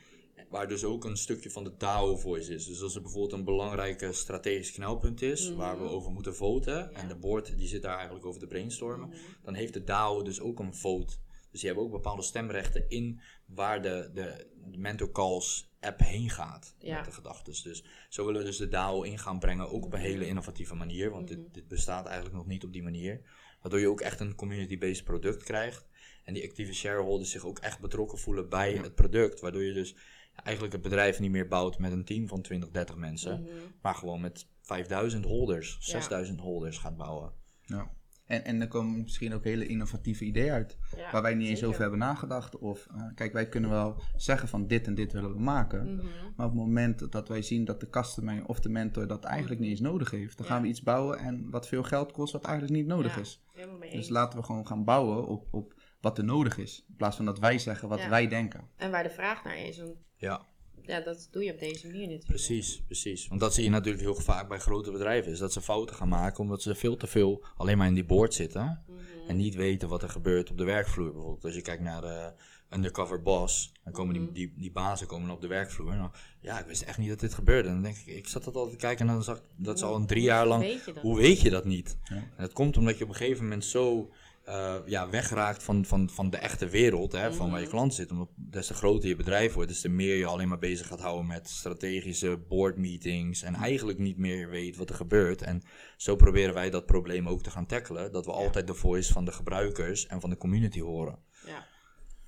[0.49, 2.65] Waar dus ook een stukje van de DAO voice is.
[2.65, 5.57] Dus als er bijvoorbeeld een belangrijke strategisch knelpunt is, Mhm.
[5.57, 9.07] waar we over moeten voten, en de board die zit daar eigenlijk over te brainstormen,
[9.09, 9.17] Mhm.
[9.43, 11.15] dan heeft de DAO dus ook een vote.
[11.51, 16.29] Dus die hebben ook bepaalde stemrechten in waar de, de, de Mentor Calls app heen
[16.29, 16.95] gaat Ja.
[16.95, 17.53] met de gedachten.
[17.63, 20.07] Dus zo willen we dus de DAO in gaan brengen, ook op een Mhm.
[20.07, 23.21] hele innovatieve manier, want dit, dit bestaat eigenlijk nog niet op die manier.
[23.61, 25.87] Waardoor je ook echt een community-based product krijgt.
[26.23, 29.39] En die actieve shareholders zich ook echt betrokken voelen bij het product.
[29.39, 29.95] Waardoor je dus
[30.43, 33.41] eigenlijk het bedrijf niet meer bouwt met een team van 20, 30 mensen.
[33.41, 33.49] Mhm.
[33.81, 37.31] Maar gewoon met 5000 holders, 6000 holders gaat bouwen.
[37.61, 37.95] Ja.
[38.25, 40.77] En, en er komen misschien ook hele innovatieve ideeën uit.
[40.95, 41.67] Ja, waar wij niet eens zeker.
[41.67, 42.57] over hebben nagedacht.
[42.57, 45.95] Of eh, kijk, wij kunnen wel zeggen van dit en dit willen we maken.
[45.95, 46.05] Mhm.
[46.35, 49.61] Maar op het moment dat wij zien dat de customer of de mentor dat eigenlijk
[49.61, 50.51] niet eens nodig heeft, dan Ja.
[50.53, 53.43] gaan we iets bouwen en wat veel geld kost, wat eigenlijk niet nodig Ja, is.
[53.91, 56.85] Dus laten we gewoon gaan bouwen op, op wat er nodig is.
[56.87, 58.09] In plaats van dat wij zeggen wat Ja.
[58.09, 58.69] wij denken.
[58.75, 59.77] En waar de vraag naar is.
[59.79, 60.45] Want Ja,
[60.87, 62.25] ja, dat doe je op deze manier natuurlijk.
[62.27, 63.27] precies, precies.
[63.27, 65.31] Want dat zie je natuurlijk heel vaak bij grote bedrijven.
[65.31, 68.05] Is dat ze fouten gaan maken omdat ze veel te veel alleen maar in die
[68.05, 68.83] board zitten.
[68.87, 68.99] Mhm.
[69.27, 71.11] En niet weten wat er gebeurt op de werkvloer.
[71.11, 72.31] Bijvoorbeeld als je kijkt naar de
[72.69, 73.71] Undercover Boss.
[73.83, 74.33] Dan komen die, Mhm.
[74.33, 75.91] die, die bazen komen op de werkvloer.
[75.91, 76.11] En dan,
[76.41, 77.67] ja, ik wist echt niet dat dit gebeurde.
[77.67, 79.79] En dan denk ik, ik zat dat altijd te kijken en dan zag ik dat
[79.79, 80.61] ze al een drie jaar lang...
[80.63, 81.03] Weet je dat?
[81.03, 81.97] Hoe weet je dat niet?
[82.03, 82.15] Ja.
[82.15, 84.11] En dat komt omdat je op een gegeven moment zo
[84.47, 87.75] eh, ja, wegraakt van, van, van de echte wereld, hè, van waar je Mhm.
[87.75, 88.11] klant zit.
[88.11, 91.01] Omdat des te groter je bedrijf wordt, des te meer je alleen maar bezig gaat
[91.01, 93.41] houden met strategische board meetings.
[93.41, 95.41] En eigenlijk niet meer weet wat er gebeurt.
[95.41, 95.61] En
[95.97, 98.11] zo proberen wij dat probleem ook te gaan tackelen.
[98.11, 98.37] Dat we Ja.
[98.37, 101.19] altijd de voice van de gebruikers en van de community horen.
[101.45, 101.65] Ja.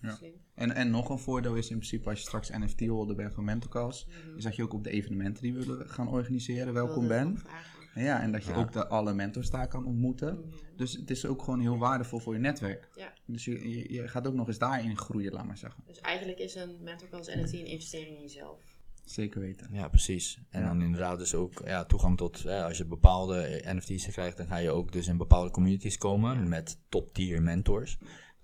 [0.02, 0.18] Ja.
[0.56, 4.08] En, en nog een voordeel is in principe als je straks NFT-holder bent van Mentorcalls,
[4.08, 4.38] Mhm.
[4.38, 7.42] is dat je ook op de evenementen die we willen gaan organiseren welkom bent.
[8.04, 8.58] Ja, en dat je Ja.
[8.58, 10.34] ook de, alle mentors daar kan ontmoeten.
[10.40, 10.48] Mhm.
[10.76, 12.90] Dus het is ook gewoon heel waardevol voor je netwerk.
[12.96, 13.14] Ja.
[13.26, 15.84] Dus je, je, je gaat ook nog eens daarin groeien, laat maar zeggen.
[15.88, 18.78] Dus eigenlijk is een mentorkans NFT een investering in jezelf.
[19.06, 19.68] Zeker weten.
[19.72, 20.40] Ja, precies.
[20.50, 20.68] En Ja.
[20.68, 24.58] dan inderdaad dus ook ja, toegang tot, ja, als je bepaalde NFT's krijgt, dan ga
[24.58, 27.98] je ook dus in bepaalde communities komen met top tier mentors.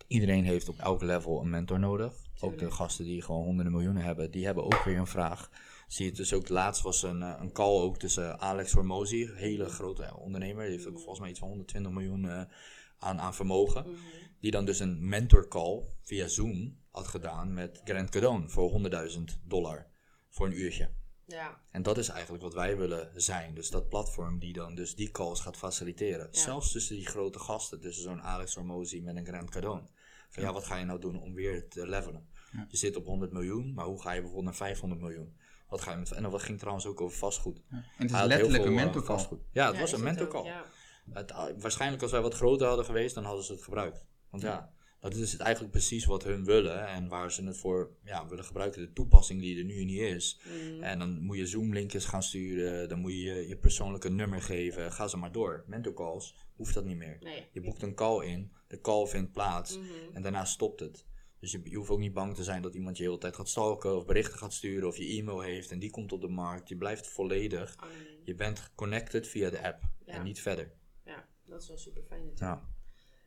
[0.08, 2.14] Iedereen heeft op elk level een mentor nodig.
[2.40, 5.50] Ook de gasten die gewoon honderden miljoenen hebben, die hebben ook weer een vraag.
[5.88, 9.22] Zie je het dus ook laatst was een, eh, een call ook tussen Alex Hormozy,
[9.22, 12.42] een hele grote ondernemer, die heeft ook volgens mij iets van 120 miljoen eh,
[13.00, 13.82] aan, aan vermogen.
[13.82, 14.00] Mhm.
[14.40, 19.40] Die dan dus een mentor call via Zoom had gedaan met Grant Cardone voor 100.000
[19.44, 19.88] dollar
[20.30, 20.90] voor een uurtje.
[21.28, 23.56] Ja, En dat is eigenlijk wat wij willen zijn.
[23.56, 26.28] Dus dat platform die dan dus die calls gaat faciliteren.
[26.32, 26.40] Ja.
[26.40, 29.88] Zelfs tussen die grote gasten, tussen zo'n Alex Hormozy met een Grant Cardone.
[30.36, 32.28] Van ja, wat ga je nou doen om weer te levelen?
[32.52, 32.66] Ja.
[32.70, 35.36] Je zit op 100 miljoen, maar hoe ga je bijvoorbeeld naar 500 miljoen?
[35.70, 37.62] Wat ga je met, en dat ging trouwens ook over vastgoed.
[37.70, 39.16] En het is letterlijk veel, een eh, mentorcall.
[39.16, 39.42] vastgoed.
[39.52, 40.46] Ja, het Ja, was een het mentor ook, call.
[40.46, 40.66] Ja.
[41.14, 44.06] Het, ah, waarschijnlijk als wij wat groter hadden geweest, dan hadden ze het gebruikt.
[44.30, 47.96] Want ja, dat is het eigenlijk precies wat hun willen en waar ze het voor
[48.04, 48.82] ja, willen gebruiken.
[48.82, 50.40] De toepassing die er nu niet is.
[50.44, 50.84] Mhm.
[50.84, 54.92] En dan moet je Zoom-linkjes gaan sturen, dan moet je je je persoonlijke nummer geven.
[54.92, 55.64] Ga ze maar door.
[55.68, 57.18] Mentor calls hoeft dat niet meer.
[57.20, 57.48] Nee.
[57.52, 59.88] Je boekt een call in, de call vindt plaats Mhm.
[60.14, 61.06] en daarna stopt het.
[61.40, 63.36] Dus je, je hoeft ook niet bang te zijn dat iemand je de hele tijd
[63.36, 66.28] gaat stalken of berichten gaat sturen of je e-mail heeft en die komt op de
[66.28, 66.70] markt.
[66.70, 67.76] Je blijft volledig.
[68.24, 70.14] Je bent connected via de app Ja.
[70.14, 70.72] en niet verder.
[71.06, 72.62] Ja, dat is wel super fijn natuurlijk.
[72.62, 72.70] Ja.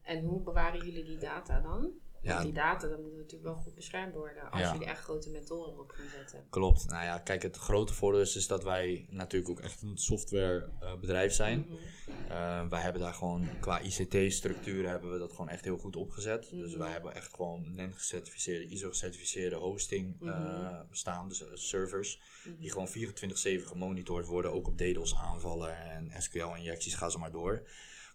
[0.02, 1.90] En hoe bewaren jullie die data dan?
[2.28, 2.42] Ja.
[2.42, 4.50] Die data, dat moet natuurlijk wel goed beschermd worden.
[4.50, 4.72] Als Ja.
[4.72, 6.46] jullie echt grote mentoren op gaan zetten.
[6.50, 6.86] Klopt.
[6.86, 11.32] Nou ja, kijk, het grote voordeel is, is dat wij natuurlijk ook echt een softwarebedrijf
[11.32, 11.58] zijn.
[11.68, 11.72] Mhm.
[12.32, 16.48] Eh, wij hebben daar gewoon qua ICT-structuur hebben we dat gewoon echt heel goed opgezet.
[16.50, 16.78] Dus Mhm.
[16.78, 20.82] wij hebben echt gewoon NEN gecertificeerde, ISO gecertificeerde hosting eh, Mhm.
[20.90, 22.60] staan, dus eh, servers, Mhm.
[22.60, 27.68] die gewoon 24/7 gemonitord worden, ook op DDoS aanvallen en SQL-injecties, ga ze maar door.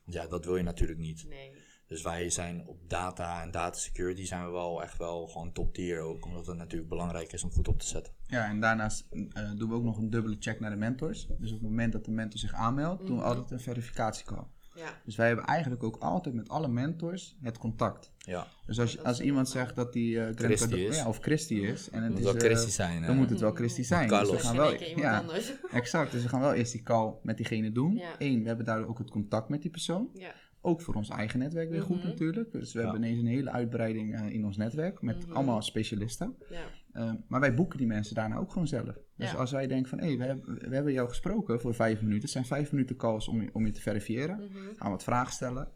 [0.06, 1.26] Ja, dat wil je natuurlijk niet.
[1.28, 1.52] Nee.
[1.94, 5.74] Dus wij zijn op data en data security zijn we wel echt wel gewoon top
[5.74, 8.14] tier ook, omdat het natuurlijk belangrijk is om goed op te zetten.
[8.28, 11.28] Ja, en daarnaast eh, doen we ook nog een dubbele check naar de mentors.
[11.40, 13.30] Dus op het moment dat de mentor zich aanmeldt, doen we Mhm.
[13.32, 14.44] altijd een verificatiecall.
[14.76, 15.02] Ja.
[15.06, 18.12] Dus wij hebben eigenlijk ook altijd met alle mentors het contact.
[18.18, 20.98] Ja, Dus als, als iemand zegt dat die eh, Cardone- is.
[20.98, 21.90] Ja, of Christie is.
[21.90, 23.02] En het moet is, wel eh, Christie zijn.
[23.02, 24.08] dan moet het wel Christie zijn.
[24.08, 24.32] Carlos.
[24.32, 25.54] Dus we gaan wel, ja, anders.
[25.72, 26.12] exact.
[26.12, 27.96] Dus we gaan wel eerst die call met diegene doen.
[27.96, 28.10] Ja.
[28.20, 30.10] Eén, we hebben daardoor ook het contact met die persoon.
[30.14, 30.34] Ja.
[30.66, 32.08] Ook voor ons eigen netwerk weer goed Mhm.
[32.08, 32.52] natuurlijk.
[32.52, 32.86] Dus we Ja.
[32.86, 35.36] hebben ineens een hele uitbreiding eh, in ons netwerk met Mhm.
[35.36, 36.36] allemaal specialisten.
[36.50, 36.62] Ja.
[36.94, 38.98] Uh, maar wij boeken die mensen daarna ook gewoon zelf.
[39.18, 39.38] Dus Ja.
[39.38, 42.22] als wij denken van, hé, hey, we, hebben, we hebben jou gesproken voor vijf minuten.
[42.22, 44.36] Het zijn vijf minuten calls om je, om je te verifiëren.
[44.38, 44.54] Mhm.
[44.54, 45.68] Gaan we wat vragen stellen.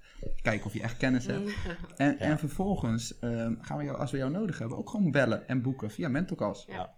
[0.41, 1.51] Kijken of je echt kennis hebt.
[1.97, 5.47] En, en vervolgens ehm, gaan we jou, als we jou nodig hebben, ook gewoon bellen
[5.47, 6.65] en boeken via mentorcalls.
[6.69, 6.93] Ja.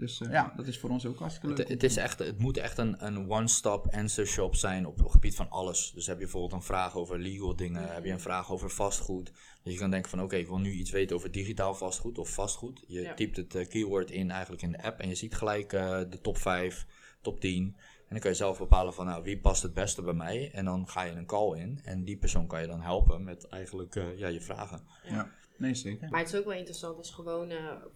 [0.00, 1.58] Dus eh, ja, dat is voor ons ook hartstikke leuk.
[1.58, 5.10] Het, het, is echt, het moet echt een, een one-stop answer shop zijn op het
[5.10, 5.92] gebied van alles.
[5.94, 9.32] Dus heb je bijvoorbeeld een vraag over legal dingen, heb je een vraag over vastgoed.
[9.62, 12.28] Dus je kan denken van oké, ik wil nu iets weten over digitaal vastgoed of
[12.28, 12.84] vastgoed.
[12.86, 13.14] Je Ja.
[13.14, 16.20] typt het eh, keyword in eigenlijk in de app en je ziet gelijk eh, de
[16.20, 16.86] top 5,
[17.20, 17.76] top 10.
[18.10, 20.50] En dan kan je zelf bepalen van nou, wie past het beste bij mij.
[20.52, 23.48] En dan ga je een call in en die persoon kan je dan helpen met
[23.48, 24.80] eigenlijk eh, ja, je vragen.
[25.08, 26.08] Ja, nee zeker.
[26.10, 27.90] Maar het is ook wel interessant als gewone,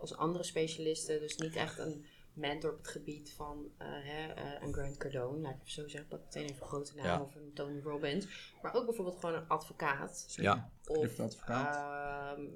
[0.00, 4.62] als andere specialisten, dus niet echt een mentor op het gebied van eh, hè, eh,
[4.62, 7.22] een Grant Cardone, laat ik even zo zeggen, pak meteen even een grote naam, Ja.
[7.22, 8.26] of een Tony Robbins,
[8.62, 10.26] maar ook bijvoorbeeld gewoon een advocaat.
[10.36, 10.70] Ja.
[10.86, 11.76] Of Crypto-advocaat.
[12.38, 12.46] ehm,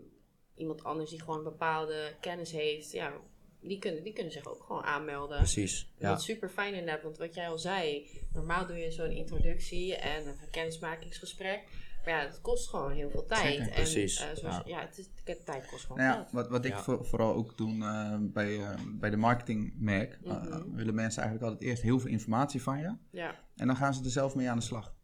[0.54, 3.12] iemand anders die gewoon bepaalde kennis heeft, ja,
[3.60, 5.36] die kunnen, die kunnen zich ook gewoon aanmelden.
[5.38, 5.92] Precies.
[5.98, 6.08] Ja.
[6.08, 9.96] Dat is super fijn inderdaad, want wat jij al zei, normaal doe je zo'n introductie
[9.96, 11.64] en een kennismakingsgesprek.
[12.04, 13.40] Maar ja, het kost gewoon heel veel tijd.
[13.46, 14.62] Zeker, en, precies, eh, zoals, ja.
[14.66, 14.80] ja.
[14.80, 16.82] het is, de tijd kost gewoon Nou ja, wat, wat ik Ja.
[16.82, 20.74] voor- vooral ook doe eh, bij, eh, bij de marketing merk, eh, Mhm.
[20.74, 22.96] willen mensen eigenlijk altijd eerst heel veel informatie van je.
[23.10, 24.94] Ja, En dan gaan ze er zelf mee aan de slag.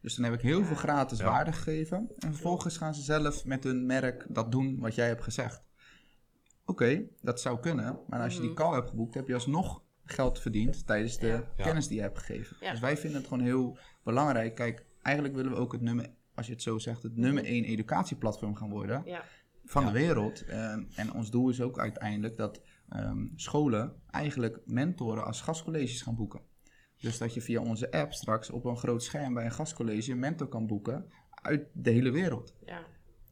[0.00, 0.64] Dus dan heb ik heel Ja.
[0.64, 1.24] veel gratis Ja.
[1.24, 1.96] waarde gegeven.
[2.18, 5.62] En vervolgens gaan ze zelf met hun merk dat doen wat jij hebt gezegd.
[6.64, 7.98] Oké, dat zou kunnen.
[8.08, 8.58] Maar als je die Mhm.
[8.58, 12.56] call hebt geboekt, heb je alsnog geld verdiend tijdens de kennis die je hebt gegeven.
[12.60, 12.70] Ja.
[12.70, 14.54] Dus wij vinden het gewoon heel belangrijk.
[14.54, 16.10] Kijk, eigenlijk willen we ook het nummer,
[16.42, 19.24] als je het zo zegt, het nummer één educatieplatform gaan worden ja,
[19.64, 19.90] van Ja.
[19.92, 20.44] de wereld.
[20.44, 26.14] Ehm, en ons doel is ook uiteindelijk dat ehm, scholen eigenlijk mentoren als gastcolleges gaan
[26.16, 26.40] boeken.
[26.96, 30.18] Dus dat je via onze app straks op een groot scherm bij een gastcollege een
[30.18, 32.54] mentor kan boeken uit de hele wereld.
[32.66, 32.80] ja.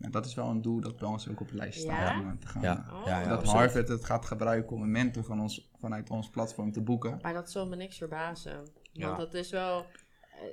[0.00, 2.14] En dat is wel een doel dat bij ons ook op de lijst staat.
[2.14, 2.20] Ja?
[2.20, 2.62] om te gaan.
[2.62, 3.02] Ja, Oh.
[3.06, 3.60] ja, ja, dat absoluut.
[3.60, 7.18] Harvard het gaat gebruiken om een mentor van ons, vanuit ons platform te boeken.
[7.22, 8.56] Maar dat zal me niks verbazen.
[8.56, 9.16] Want Ja.
[9.16, 9.84] dat is wel,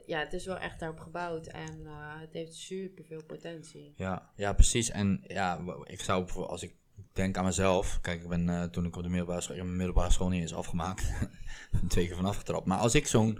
[0.05, 3.93] ja, het is wel echt daarop gebouwd en eh, het heeft super veel potentie.
[3.95, 4.89] Ja, ja, precies.
[4.89, 6.75] En ja, ik zou, bijvoorbeeld- als ik
[7.13, 7.99] denk aan mezelf.
[8.01, 10.29] Kijk, ik ben eh, toen ik op de middelbare school, ik heb mijn middelbare school
[10.29, 11.11] niet eens afgemaakt.
[11.87, 12.65] Twee keer vanaf getrapt.
[12.65, 13.39] Maar als ik zo'n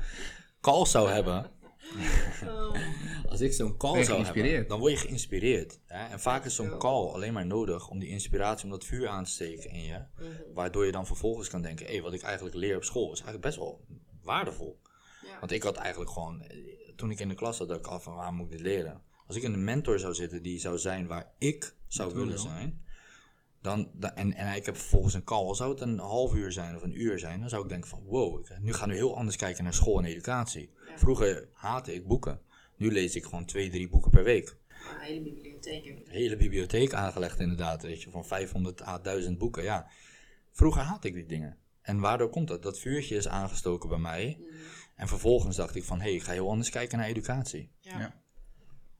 [0.62, 1.52] call zou hebben,
[2.48, 2.76] Oh.
[3.32, 5.80] als ik zo'n call zou hebben, dan word je geïnspireerd.
[5.86, 6.08] Hè?
[6.08, 6.78] En vaak is zo'n Zo.
[6.78, 10.02] call alleen maar nodig om die inspiratie, om dat vuur aan te steken in je.
[10.18, 10.54] Mhm.
[10.54, 13.42] Waardoor je dan vervolgens kan denken, hé, wat ik eigenlijk leer op school is eigenlijk
[13.42, 13.86] best wel
[14.22, 14.80] waardevol.
[15.40, 16.58] Want ik had eigenlijk gewoon, eh,
[16.96, 19.02] toen ik in de klas zat, dacht ik af van waar moet ik dit leren?
[19.28, 22.40] Als ik in een mentor zou zitten die zou zijn waar ik zou Dat willen
[22.40, 22.82] zijn,
[23.62, 26.52] dan, dan- en, en ik heb vervolgens een call, al zou het een half uur
[26.52, 28.94] zijn of een uur zijn, dan zou ik denken van wow, ik nu ga nu
[28.94, 30.70] heel anders kijken naar school en educatie.
[30.88, 30.98] Ja.
[30.98, 32.42] Vroeger haatte ik boeken.
[32.76, 34.58] Nu lees ik gewoon twee, drie boeken per week.
[34.94, 35.86] Een hele bibliotheek.
[35.86, 39.64] Een hele bibliotheek aangelegd inderdaad, weet je, van 500 à 1000 boeken.
[39.64, 39.88] Ja,
[40.52, 41.58] vroeger haatte ik die dingen.
[41.82, 42.64] En waardoor komt dat?
[42.64, 44.38] Dat vuurtje is aangestoken bij mij.
[44.40, 44.56] Mhm.
[44.98, 47.72] En vervolgens dacht ik van, hé, hey, ik ga heel anders kijken naar educatie.
[47.80, 48.00] Ja.
[48.00, 48.14] Ja.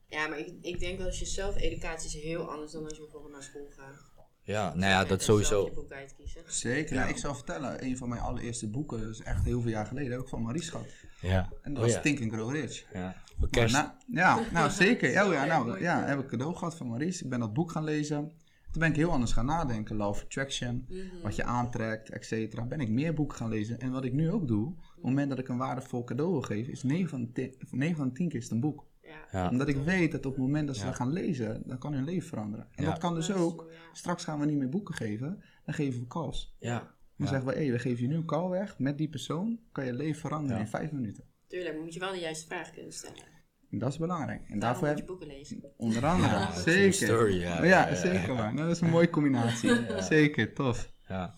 [0.08, 0.28] ja.
[0.28, 3.02] maar ik, ik denk dat als je zelf educatie is heel anders dan als je
[3.02, 4.06] bijvoorbeeld naar school gaat.
[4.42, 5.64] Ja, nou ja, dat zelf sowieso.
[5.64, 6.42] je boek uitkiezen.
[6.46, 6.94] Zeker.
[6.94, 7.02] Ja.
[7.02, 7.08] Ja.
[7.08, 10.18] ik zal vertellen, een van mijn allereerste boeken, dat is echt heel veel jaar geleden,
[10.18, 10.86] ook van Maurice gehad.
[11.20, 11.52] Ja.
[11.62, 12.00] En dat Oh was ja.
[12.00, 12.84] Think and Grow Rich.
[12.92, 13.14] Ja.
[13.26, 13.74] Voor Maar kerst.
[13.74, 15.10] na- ja, nou zeker.
[15.10, 17.24] Ja, oh ja, nou, ja, heb ik cadeau gehad van Maurice.
[17.24, 18.32] Ik ben dat boek gaan lezen.
[18.70, 19.96] Toen ben ik heel anders gaan nadenken.
[19.96, 21.22] Law of Attraction, Mhm.
[21.22, 22.64] wat je aantrekt, et cetera.
[22.66, 23.78] Ben ik meer boeken gaan lezen.
[23.78, 26.72] En wat ik nu ook doe, het moment dat ik een waardevol cadeau wil geven,
[26.72, 28.86] is 9 van, 10, 9 van 10 keer is het een boek.
[29.02, 29.16] Ja.
[29.32, 29.48] Ja.
[29.50, 30.88] Omdat ik weet dat op het moment dat ze Ja.
[30.88, 32.66] dat gaan lezen, dan kan hun leven veranderen.
[32.74, 32.90] En Ja.
[32.90, 36.56] dat kan dus ook, straks gaan we niet meer boeken geven, dan geven we calls.
[36.58, 36.78] Ja.
[36.78, 37.26] Dan Ja.
[37.26, 38.78] zeggen we, hé, we geven je nu een call weg.
[38.78, 40.62] Met die persoon kan je leven veranderen Ja.
[40.62, 41.24] in 5 minuten.
[41.46, 43.22] Tuurlijk, maar moet je wel de juiste vraag kunnen stellen.
[43.70, 44.38] En dat is belangrijk.
[44.40, 45.64] En Daarom daarvoor moet je boeken lezen.
[45.76, 46.92] onder andere, Ja, dat is een zeker.
[46.92, 47.54] story, ja.
[47.54, 48.54] Maar ja, zeker waar.
[48.54, 49.70] Nou, dat is een mooie combinatie.
[50.02, 50.92] Zeker, tof.
[51.08, 51.34] Ja.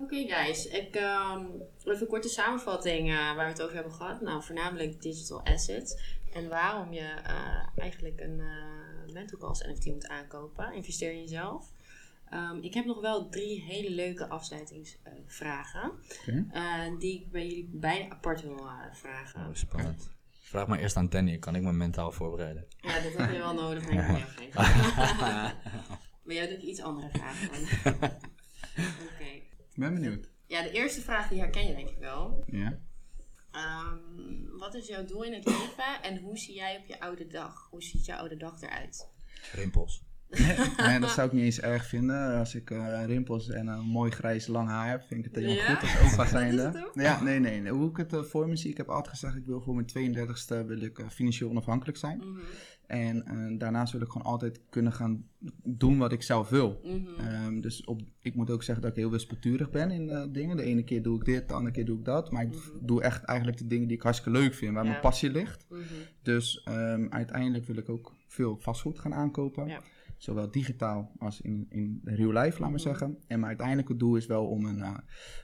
[0.00, 1.44] Oké guys, ik, ehm,
[1.84, 4.20] even een korte samenvatting eh, waar we het over hebben gehad.
[4.20, 6.18] Nou, voornamelijk digital assets.
[6.32, 10.72] En waarom je eh, eigenlijk een eh mental calls NFT moet aankopen.
[10.72, 11.72] Investeer in jezelf.
[12.28, 15.92] Ehm, ik heb nog wel drie hele leuke afsluitingsvragen.
[16.52, 19.40] Eh, die ik bij jullie beide apart wil vragen.
[19.40, 20.10] Oh, spannend.
[20.40, 22.66] Vraag maar eerst aan Danny, kan ik me mentaal voorbereiden?
[22.80, 24.16] Ja, dat heb je wel nodig, maar ik
[24.52, 24.62] jou.
[26.22, 27.62] Maar jij doe ik iets andere vragen dan.
[29.12, 29.39] Oké.
[29.80, 30.30] Ben benieuwd.
[30.46, 32.44] Ja, de eerste vraag die herken je denk ik wel.
[32.46, 32.78] Ja.
[33.50, 37.26] Ehm, wat is jouw doel in het leven en hoe zie jij op je oude
[37.26, 37.68] dag?
[37.70, 39.08] Hoe ziet jouw oude dag eruit?
[39.52, 40.02] Rimpels.
[40.76, 42.38] Nee, dat zou ik niet eens erg vinden.
[42.38, 45.64] Als ik eh, rimpels en een mooi grijs lang haar heb, vind ik het helemaal
[45.64, 45.74] Ja?
[45.74, 46.90] goed als opa is zijnde.
[46.94, 47.72] Ja, nee, nee, nee.
[47.72, 49.86] Hoe ik het eh, voor me zie, ik heb altijd gezegd, ik wil voor mijn
[49.88, 52.18] 32e wil ik, eh, financieel onafhankelijk zijn.
[52.18, 52.38] Mhm,
[52.90, 55.24] En eh, daarnaast wil ik gewoon altijd kunnen gaan
[55.64, 56.80] doen wat ik zelf wil.
[56.84, 57.20] mhm.
[57.26, 60.56] Ehm, dus op, ik moet ook zeggen dat ik heel wispelturig ben in eh, dingen.
[60.56, 62.30] De ene keer doe ik dit, de andere keer doe ik dat.
[62.30, 62.86] Maar ik Mhm.
[62.86, 64.90] doe echt eigenlijk de dingen die ik hartstikke leuk vind, waar Ja.
[64.90, 65.66] mijn passie ligt.
[65.68, 65.80] Mhm.
[66.22, 69.66] Dus ehm, uiteindelijk wil ik ook veel vastgoed gaan aankopen.
[69.66, 69.80] Ja.
[70.16, 73.06] Zowel digitaal als in, in real life, laat maar zeggen.
[73.26, 74.98] En mijn uiteindelijke doel is wel om een, eh,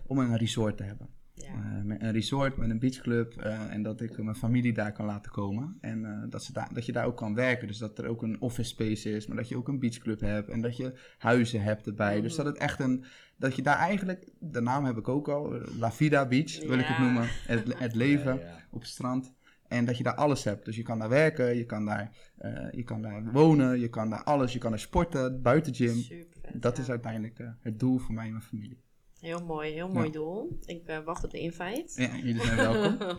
[0.07, 1.09] om een resort te hebben.
[1.39, 1.49] Ja.
[1.49, 5.07] Eh, met een resort met een beachclub eh, en dat ik mijn familie daar kan
[5.07, 5.77] laten komen.
[5.81, 7.67] En eh, dat, ze daar, dat je daar ook kan werken.
[7.67, 10.49] Dus dat er ook een office space is, maar dat je ook een beachclub hebt
[10.49, 12.21] en dat je huizen hebt erbij.
[12.21, 12.45] Dus Mhm.
[12.45, 13.05] dat het echt een,
[13.37, 16.87] dat je daar eigenlijk, de naam heb ik ook al, La Vida Beach wil ik
[16.87, 17.27] het noemen.
[17.47, 18.59] Het, het leven Ja, ja.
[18.71, 19.35] op het strand.
[19.69, 20.65] En dat je daar alles hebt.
[20.65, 24.11] Dus je kan daar werken, je kan daar, eh, je kan daar wonen, je kan
[24.11, 25.95] daar alles, je kan daar sporten, buiten gym.
[25.97, 26.83] Super Dat ja.
[26.83, 28.85] is uiteindelijk het doel voor mij en mijn familie.
[29.21, 30.13] Heel mooi, heel mooi Ja.
[30.13, 30.59] doel.
[30.65, 32.03] Ik eh, wacht op de invite.
[32.03, 32.99] Ja, jullie zijn welkom.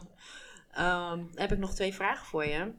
[0.72, 2.72] Ehm, heb ik nog twee vragen voor je.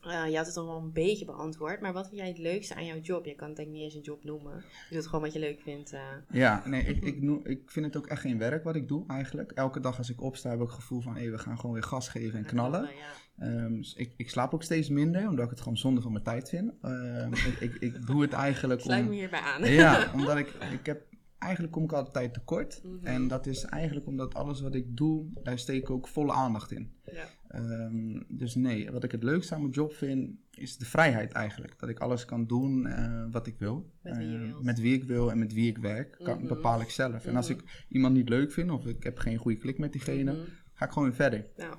[0.00, 2.74] Eh, je had het al wel een beetje beantwoord, maar wat vind jij het leukste
[2.74, 3.24] aan jouw job?
[3.24, 4.64] Je kan het denk ik niet eens een job noemen.
[4.90, 5.92] Je doet gewoon wat je leuk vindt.
[5.92, 6.00] eh.
[6.30, 9.04] Ja, nee, ik, ik, noem- ik vind het ook echt geen werk wat ik doe
[9.08, 9.50] eigenlijk.
[9.52, 11.82] Elke dag als ik opsta heb ik het gevoel van, hé, we gaan gewoon weer
[11.82, 12.82] gas geven en knallen.
[12.82, 13.46] Ja.
[13.46, 16.24] Ehm, dus ik, ik slaap ook steeds minder, omdat ik het gewoon zonde van mijn
[16.24, 16.72] tijd vind.
[16.82, 19.14] Ehm, ik, doe het eigenlijk Sluit me om...
[19.14, 19.64] hierbij aan.
[19.64, 21.02] Ja, omdat ik, ik heb...
[21.42, 22.80] Eigenlijk kom ik altijd tekort.
[22.84, 23.06] Mhm.
[23.06, 26.72] En dat is eigenlijk omdat alles wat ik doe, daar steek ik ook volle aandacht
[26.72, 26.92] in.
[27.04, 27.26] Ja.
[27.48, 31.78] Ehm, dus nee, wat ik het leukste aan mijn job vind, is de vrijheid eigenlijk.
[31.78, 33.90] Dat ik alles kan doen eh, wat ik wil.
[34.02, 36.46] Met wie Eh, met wie ik wil en met wie ik werk, kan, Mhm.
[36.46, 37.26] bepaal ik zelf.
[37.26, 37.58] En als Mhm.
[37.58, 40.42] ik iemand niet leuk vind of ik heb geen goede klik met diegene, Mhm.
[40.72, 41.46] ga ik gewoon weer verder.
[41.56, 41.76] Nou,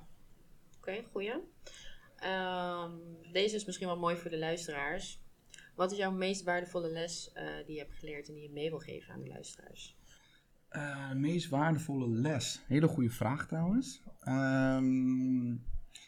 [0.77, 1.33] oké, goeie.
[2.15, 2.91] Ehm,
[3.31, 5.22] deze is misschien wel mooi voor de luisteraars.
[5.75, 8.69] Wat is jouw meest waardevolle les eh, die je hebt geleerd en die je mee
[8.69, 9.97] wil geven aan de luisteraars?
[10.69, 12.61] Eh, meest waardevolle les.
[12.67, 14.01] Hele goede vraag trouwens.
[14.19, 15.55] Ehm,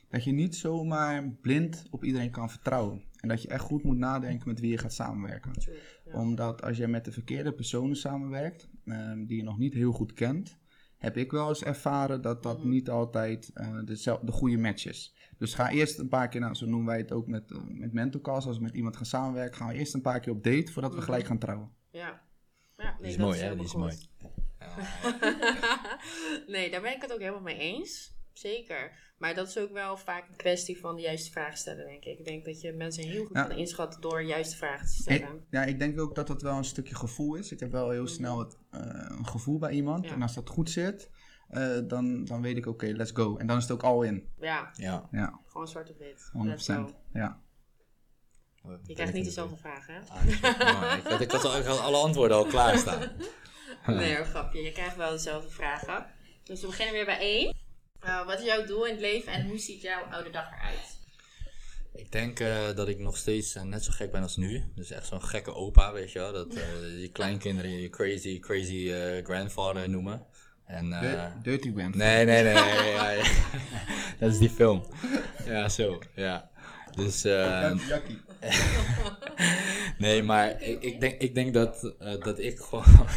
[0.09, 3.03] dat je niet zomaar blind op iedereen kan vertrouwen.
[3.19, 5.51] En dat je echt goed moet nadenken met wie je gaat samenwerken.
[5.53, 5.75] True.
[6.05, 6.13] Ja.
[6.19, 10.13] Omdat als je met de verkeerde personen samenwerkt, ehm, die je nog niet heel goed
[10.13, 10.57] kent,
[10.97, 12.69] heb ik wel eens ervaren dat dat Mhm.
[12.69, 15.15] niet altijd eh, dezel- de goede match is.
[15.37, 17.93] Dus ga eerst een paar keer, nou, zo noemen wij het ook met, uh, met
[17.93, 20.43] mental calls, als we met iemand gaan samenwerken, gaan we eerst een paar keer op
[20.43, 21.05] date voordat we Mhm.
[21.05, 21.71] gelijk gaan trouwen.
[21.91, 22.21] Ja.
[22.77, 23.55] ja nee, Die is dat mooi, hè?
[23.55, 23.95] Die is mooi.
[26.47, 28.13] nee, daar ben ik het ook helemaal mee eens.
[28.33, 29.03] zeker.
[29.17, 32.19] Maar dat is ook wel vaak een kwestie van de juiste vragen stellen, denk ik.
[32.19, 33.43] Ik denk dat je mensen heel goed Ja.
[33.43, 35.45] kan inschatten door juiste vragen te Ik, stellen.
[35.49, 37.51] ja, ik denk ook dat het wel een stukje gevoel is.
[37.51, 38.79] Ik heb wel heel snel het, eh,
[39.17, 40.05] een gevoel bij iemand.
[40.05, 40.11] Ja.
[40.13, 41.09] En als dat goed zit,
[41.57, 43.37] eh, dan, dan weet ik, oké, let's go.
[43.37, 44.29] En dan is het ook al in.
[44.39, 45.07] Ja, Ja.
[45.11, 46.29] Ja, gewoon zwart op wit.
[46.33, 46.45] 100%.
[46.45, 46.91] Let's go.
[47.13, 47.39] Ja.
[48.83, 49.99] Je krijgt niet dezelfde vragen, hè?
[49.99, 53.01] Ah, ik, had, ik, had al, ik had alle antwoorden al klaarstaan.
[53.87, 54.61] Nee hoor, grapje.
[54.61, 56.05] Je krijgt wel dezelfde vragen.
[56.43, 57.55] Dus we beginnen weer bij één.
[58.05, 60.99] Uh, wat is jouw doel in het leven en hoe ziet jouw oude dag eruit?
[61.93, 64.63] Ik denk eh, dat ik nog steeds eh, net zo gek ben als nu.
[64.75, 66.33] Dus echt zo'n gekke opa, weet je wel.
[66.33, 66.63] Dat eh,
[66.95, 70.25] die kleinkinderen je crazy, crazy eh, grandfather noemen.
[70.65, 71.95] En, eh, Dir- Dirty Grand.
[71.95, 72.53] nee, nee, nee.
[72.53, 73.23] nee, ja, ja.
[74.19, 74.85] dat is die film.
[75.45, 75.99] Ja, zo.
[76.15, 76.49] Ja.
[76.95, 78.21] Dus, eh, Jackie.
[79.97, 82.83] nee, maar ik, ik, denk, ik denk dat, eh, dat ik gewoon...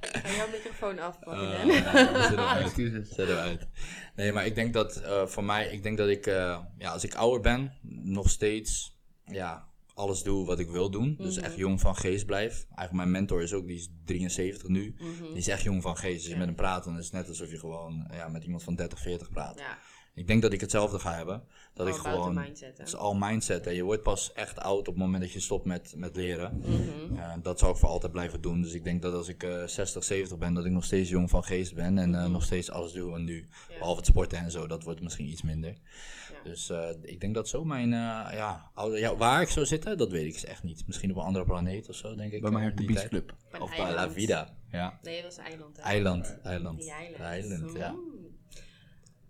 [0.00, 3.04] Ga jouw microfoon afpakken, ja, zet hem.
[3.04, 3.68] Zet hem uit.
[4.16, 7.04] Nee, maar ik denk dat eh, voor mij, ik denk dat ik, eh, ja, als
[7.04, 9.64] ik ouder ben, nog steeds, ja,
[9.96, 11.14] alles doe wat ik wil doen.
[11.18, 12.52] Dus echt jong van geest blijf.
[12.52, 14.94] Eigenlijk mijn mentor is ook, die is 73 nu.
[15.20, 16.22] Die is echt jong van geest.
[16.22, 18.62] Als je met hem praat, dan is het net alsof je gewoon ja, met iemand
[18.62, 19.58] van 30, 40 praat.
[19.58, 19.78] Ja,
[20.16, 21.42] Ik denk dat ik hetzelfde ga hebben.
[21.74, 23.64] Dat ik gewoon, mindset, het is al mindset.
[23.64, 23.70] Hè.
[23.70, 26.62] Je wordt pas echt oud op het moment dat je stopt met, met leren.
[26.64, 27.40] Mhm.
[27.42, 28.62] Dat zou ik voor altijd blijven doen.
[28.62, 31.30] Dus ik denk dat als ik eh 60, 70 ben, dat ik nog steeds jong
[31.30, 31.98] van geest ben.
[31.98, 33.36] En eh, nog steeds alles doe en nu.
[33.36, 33.72] Mhm.
[33.72, 33.78] Ja.
[33.78, 35.70] Behalve het sporten en zo, dat wordt misschien iets minder.
[35.70, 36.42] Ja.
[36.44, 39.98] Dus eh, ik denk dat zo mijn, eh, ja, oude, ja, waar ik zou zitten,
[39.98, 40.86] dat weet ik echt niet.
[40.86, 42.40] Misschien op een andere planeet of zo, denk ik.
[42.40, 43.08] Bij mij eh, op de Beach.
[43.08, 43.34] Club.
[43.60, 44.10] Of bij La.
[44.10, 44.98] Vida, ja.
[45.02, 45.76] Nee, dat is eiland.
[45.76, 45.82] hè?
[45.82, 46.80] Eiland, eiland.
[46.80, 47.20] Die eiland.
[47.20, 47.90] Eiland, ja.
[47.90, 48.35] Mm.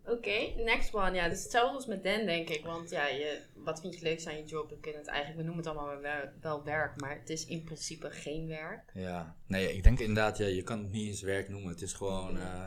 [0.08, 1.14] Oké, next one.
[1.14, 2.64] Ja, dus hetzelfde als met Dan, denk ik.
[2.64, 4.70] Want ja, je, wat vind je leuk aan je job?
[4.70, 7.64] We kunnen het eigenlijk, we noemen het allemaal wel, wel werk, maar het is in
[7.64, 8.90] principe geen werk.
[8.94, 11.70] Ja, nee, ik denk inderdaad, ja, je kan het niet eens werk noemen.
[11.70, 12.64] Het is gewoon, eh,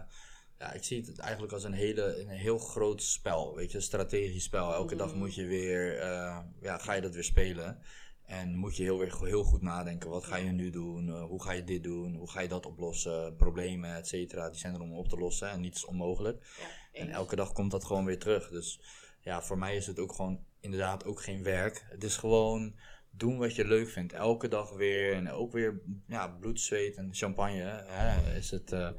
[0.59, 3.83] ja, ik zie het eigenlijk als een, hele, een heel groot spel, weet je, een
[3.83, 4.73] strategisch spel.
[4.73, 7.81] Elke dag moet je weer, eh, ja, ga je dat weer spelen.
[8.25, 11.43] En moet je heel, weer, heel goed nadenken, wat ga je nu doen, Eh, hoe
[11.43, 14.81] ga je dit doen, hoe ga je dat oplossen, problemen, et cetera, die zijn er
[14.81, 16.45] om op te lossen en niets is onmogelijk.
[16.59, 18.49] Ja, En elke dag komt dat gewoon weer terug.
[18.49, 18.81] Dus
[19.21, 21.85] ja, voor mij is het ook gewoon inderdaad ook geen werk.
[21.89, 22.75] Het is gewoon
[23.11, 24.13] doen wat je leuk vindt.
[24.13, 25.13] Elke dag weer.
[25.13, 27.83] En ook weer ja, bloed, zweet en champagne.
[27.87, 28.89] Hè, is het, eh,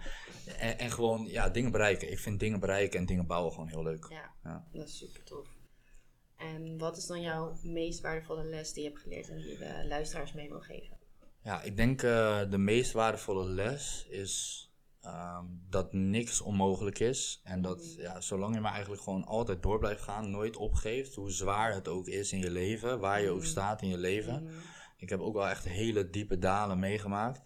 [0.59, 2.11] en, en gewoon ja, dingen bereiken.
[2.11, 4.07] Ik vind dingen bereiken en dingen bouwen gewoon heel leuk.
[4.11, 4.67] Ja, Ja.
[4.73, 5.49] dat is super tof.
[6.37, 9.59] En wat is dan jouw meest waardevolle les die je hebt geleerd en die je
[9.59, 10.99] de luisteraars mee wil geven?
[11.43, 14.65] Ja, ik denk eh, de meest waardevolle les is
[15.01, 17.41] ehm, dat niks onmogelijk is.
[17.45, 21.31] En dat ja, zolang je maar eigenlijk gewoon altijd door blijft gaan, nooit opgeeft, hoe
[21.31, 24.49] zwaar het ook is in je leven, waar je ook staat in je leven.
[24.97, 27.43] Ik heb ook wel echt hele diepe dalen meegemaakt.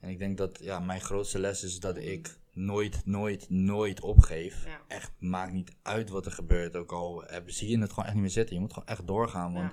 [0.00, 4.64] En ik denk dat ja, mijn grootste les is dat ik nooit, nooit, nooit opgeef.
[4.64, 4.80] Ja.
[4.88, 6.76] Echt, maakt niet uit wat er gebeurt.
[6.76, 8.54] Ook al eh, zie je het gewoon echt niet meer zitten.
[8.54, 9.52] Je moet gewoon echt doorgaan.
[9.52, 9.72] Want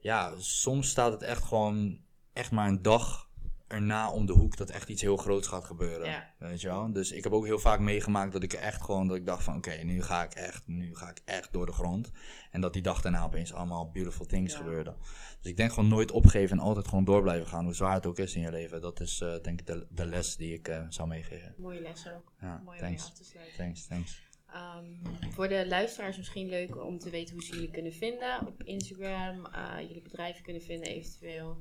[0.00, 2.00] ja, soms staat het echt gewoon
[2.32, 3.30] echt maar een dag
[3.72, 6.08] erna om de hoek dat echt iets heel groots gaat gebeuren.
[6.08, 6.30] Ja.
[6.38, 6.92] Weet je wel?
[6.92, 9.56] Dus ik heb ook heel vaak meegemaakt dat ik echt gewoon, dat ik dacht van
[9.56, 12.10] oké, nu ga ik echt, nu ga ik echt door de grond.
[12.50, 14.58] En dat die dag daarna opeens allemaal beautiful things Ja.
[14.58, 14.96] gebeurden.
[15.40, 18.06] Dus ik denk gewoon nooit opgeven en altijd gewoon door blijven gaan, hoe zwaar het
[18.06, 18.80] ook is in je leven.
[18.80, 21.54] Dat is eh, denk ik de, de les die ik eh, zou meegeven.
[21.58, 22.32] Mooie les ook.
[22.40, 23.04] Ja, Mooi thanks.
[23.04, 23.56] af te sluiten.
[23.56, 24.22] Thanks, thanks.
[24.52, 24.84] Ehm,
[25.32, 28.46] voor de luisteraars misschien leuk om te weten hoe ze jullie kunnen vinden.
[28.46, 31.56] Op Instagram, eh, jullie bedrijven kunnen vinden eventueel.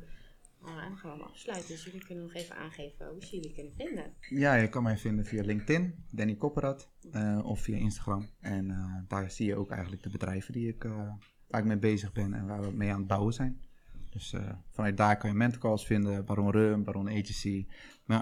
[0.66, 1.68] En dan gaan we hem afsluiten.
[1.68, 4.14] Dus jullie kunnen nog even aangeven hoe ze jullie kunnen vinden.
[4.30, 8.30] Ja, je kan mij vinden via LinkedIn, Danny Kopperat, eh, of via Instagram.
[8.40, 11.14] En eh, daar zie je ook eigenlijk de bedrijven die ik, eh,
[11.48, 13.62] waar ik mee bezig ben en waar we mee aan het bouwen zijn.
[14.10, 14.36] Dus
[14.72, 17.68] vanuit daar kan je mentorcalls vinden, Baron Rum, Baron Agency,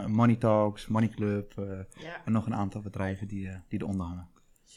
[0.08, 1.54] Money Talks, Money Club
[2.00, 4.28] Ja, en nog een aantal bedrijven die, die eronder hangen.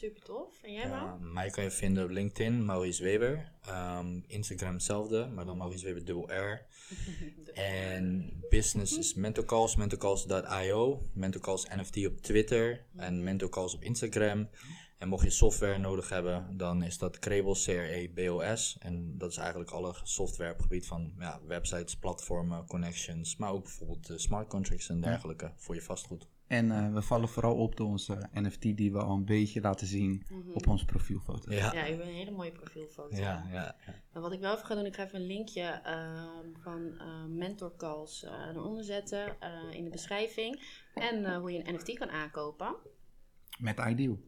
[0.03, 0.63] Super tof.
[0.63, 1.33] En jij, Ja, man?
[1.33, 3.51] mij kan je vinden op LinkedIn, Maurice Weber.
[3.61, 6.65] Ehm, Instagram hetzelfde, maar dan Maurice Weber dubbel R.
[7.53, 14.49] En business is mentalcalls, mentalcalls.io, mentalcalls NFT op Twitter en mentalcalls op Instagram.
[14.97, 18.77] En mocht je software nodig hebben, dan is dat Krebels, C-R-E-B-O-S.
[18.79, 23.51] En dat is eigenlijk alle software op het gebied van ja, websites, platformen, connections, maar
[23.51, 26.27] ook bijvoorbeeld eh, smart contracts en dergelijke voor je vastgoed.
[26.53, 29.87] En eh, we vallen vooral op door onze NFT die we al een beetje laten
[29.87, 30.23] zien
[30.53, 31.51] op onze profielfoto.
[31.51, 33.15] Ja, Ja, je hebt een hele mooie profielfoto.
[33.15, 33.53] ja, ja.
[33.53, 33.75] ja.
[34.13, 37.25] En wat ik wel even ga doen, ik ga even een linkje ehm, van eh
[37.29, 40.61] mentor calls eh, eronder zetten eh, in de beschrijving.
[40.93, 42.75] En eh, hoe je een NFT kan aankopen.
[43.59, 44.19] Met Ideal.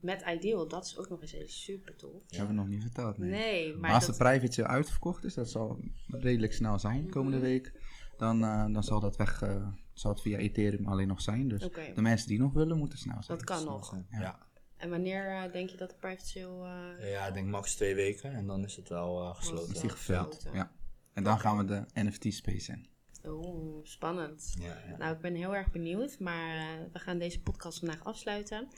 [0.00, 2.12] Met Ideal, dat is ook nog eens heel super tof.
[2.12, 3.18] Dat hebben we nog niet verteld.
[3.18, 3.30] Nee.
[3.30, 7.38] Nee, Maar maar als dat, de private uitverkocht is, dat zal redelijk snel zijn komende
[7.38, 7.72] week,
[8.16, 9.66] dan, eh, dan zal dat weg, eh,
[10.00, 11.48] zal het via Ethereum alleen nog zijn.
[11.48, 11.60] Dus
[11.94, 13.38] de mensen die nog willen, moeten snel zijn.
[13.38, 13.96] dat kan nog.
[14.10, 14.20] Ja.
[14.20, 14.38] Ja.
[14.76, 16.96] En wanneer eh, denk je dat de private sale...
[16.98, 19.80] eh, Ja, ik denk max twee weken en dan is het wel eh, Is gesloten.
[19.80, 20.46] die gevuld?
[20.52, 20.70] Ja.
[21.12, 22.86] En dan gaan we de NFT-space in.
[23.26, 24.54] Oeh, spannend.
[24.60, 24.96] Ja, ja.
[24.98, 28.68] Nou, ik ben heel erg benieuwd, maar eh, we gaan deze podcast vandaag afsluiten.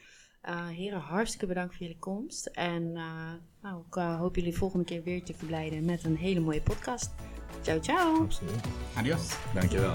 [0.40, 2.46] Eh, heren, hartstikke bedankt voor jullie komst.
[2.46, 6.62] En eh, nou, ik hoop jullie volgende keer weer te verblijden met een hele mooie
[6.62, 7.10] podcast.
[7.62, 8.22] Ciao, ciao!
[8.22, 8.60] Absoluut.
[8.96, 9.36] Adios.
[9.54, 9.94] Dankjewel.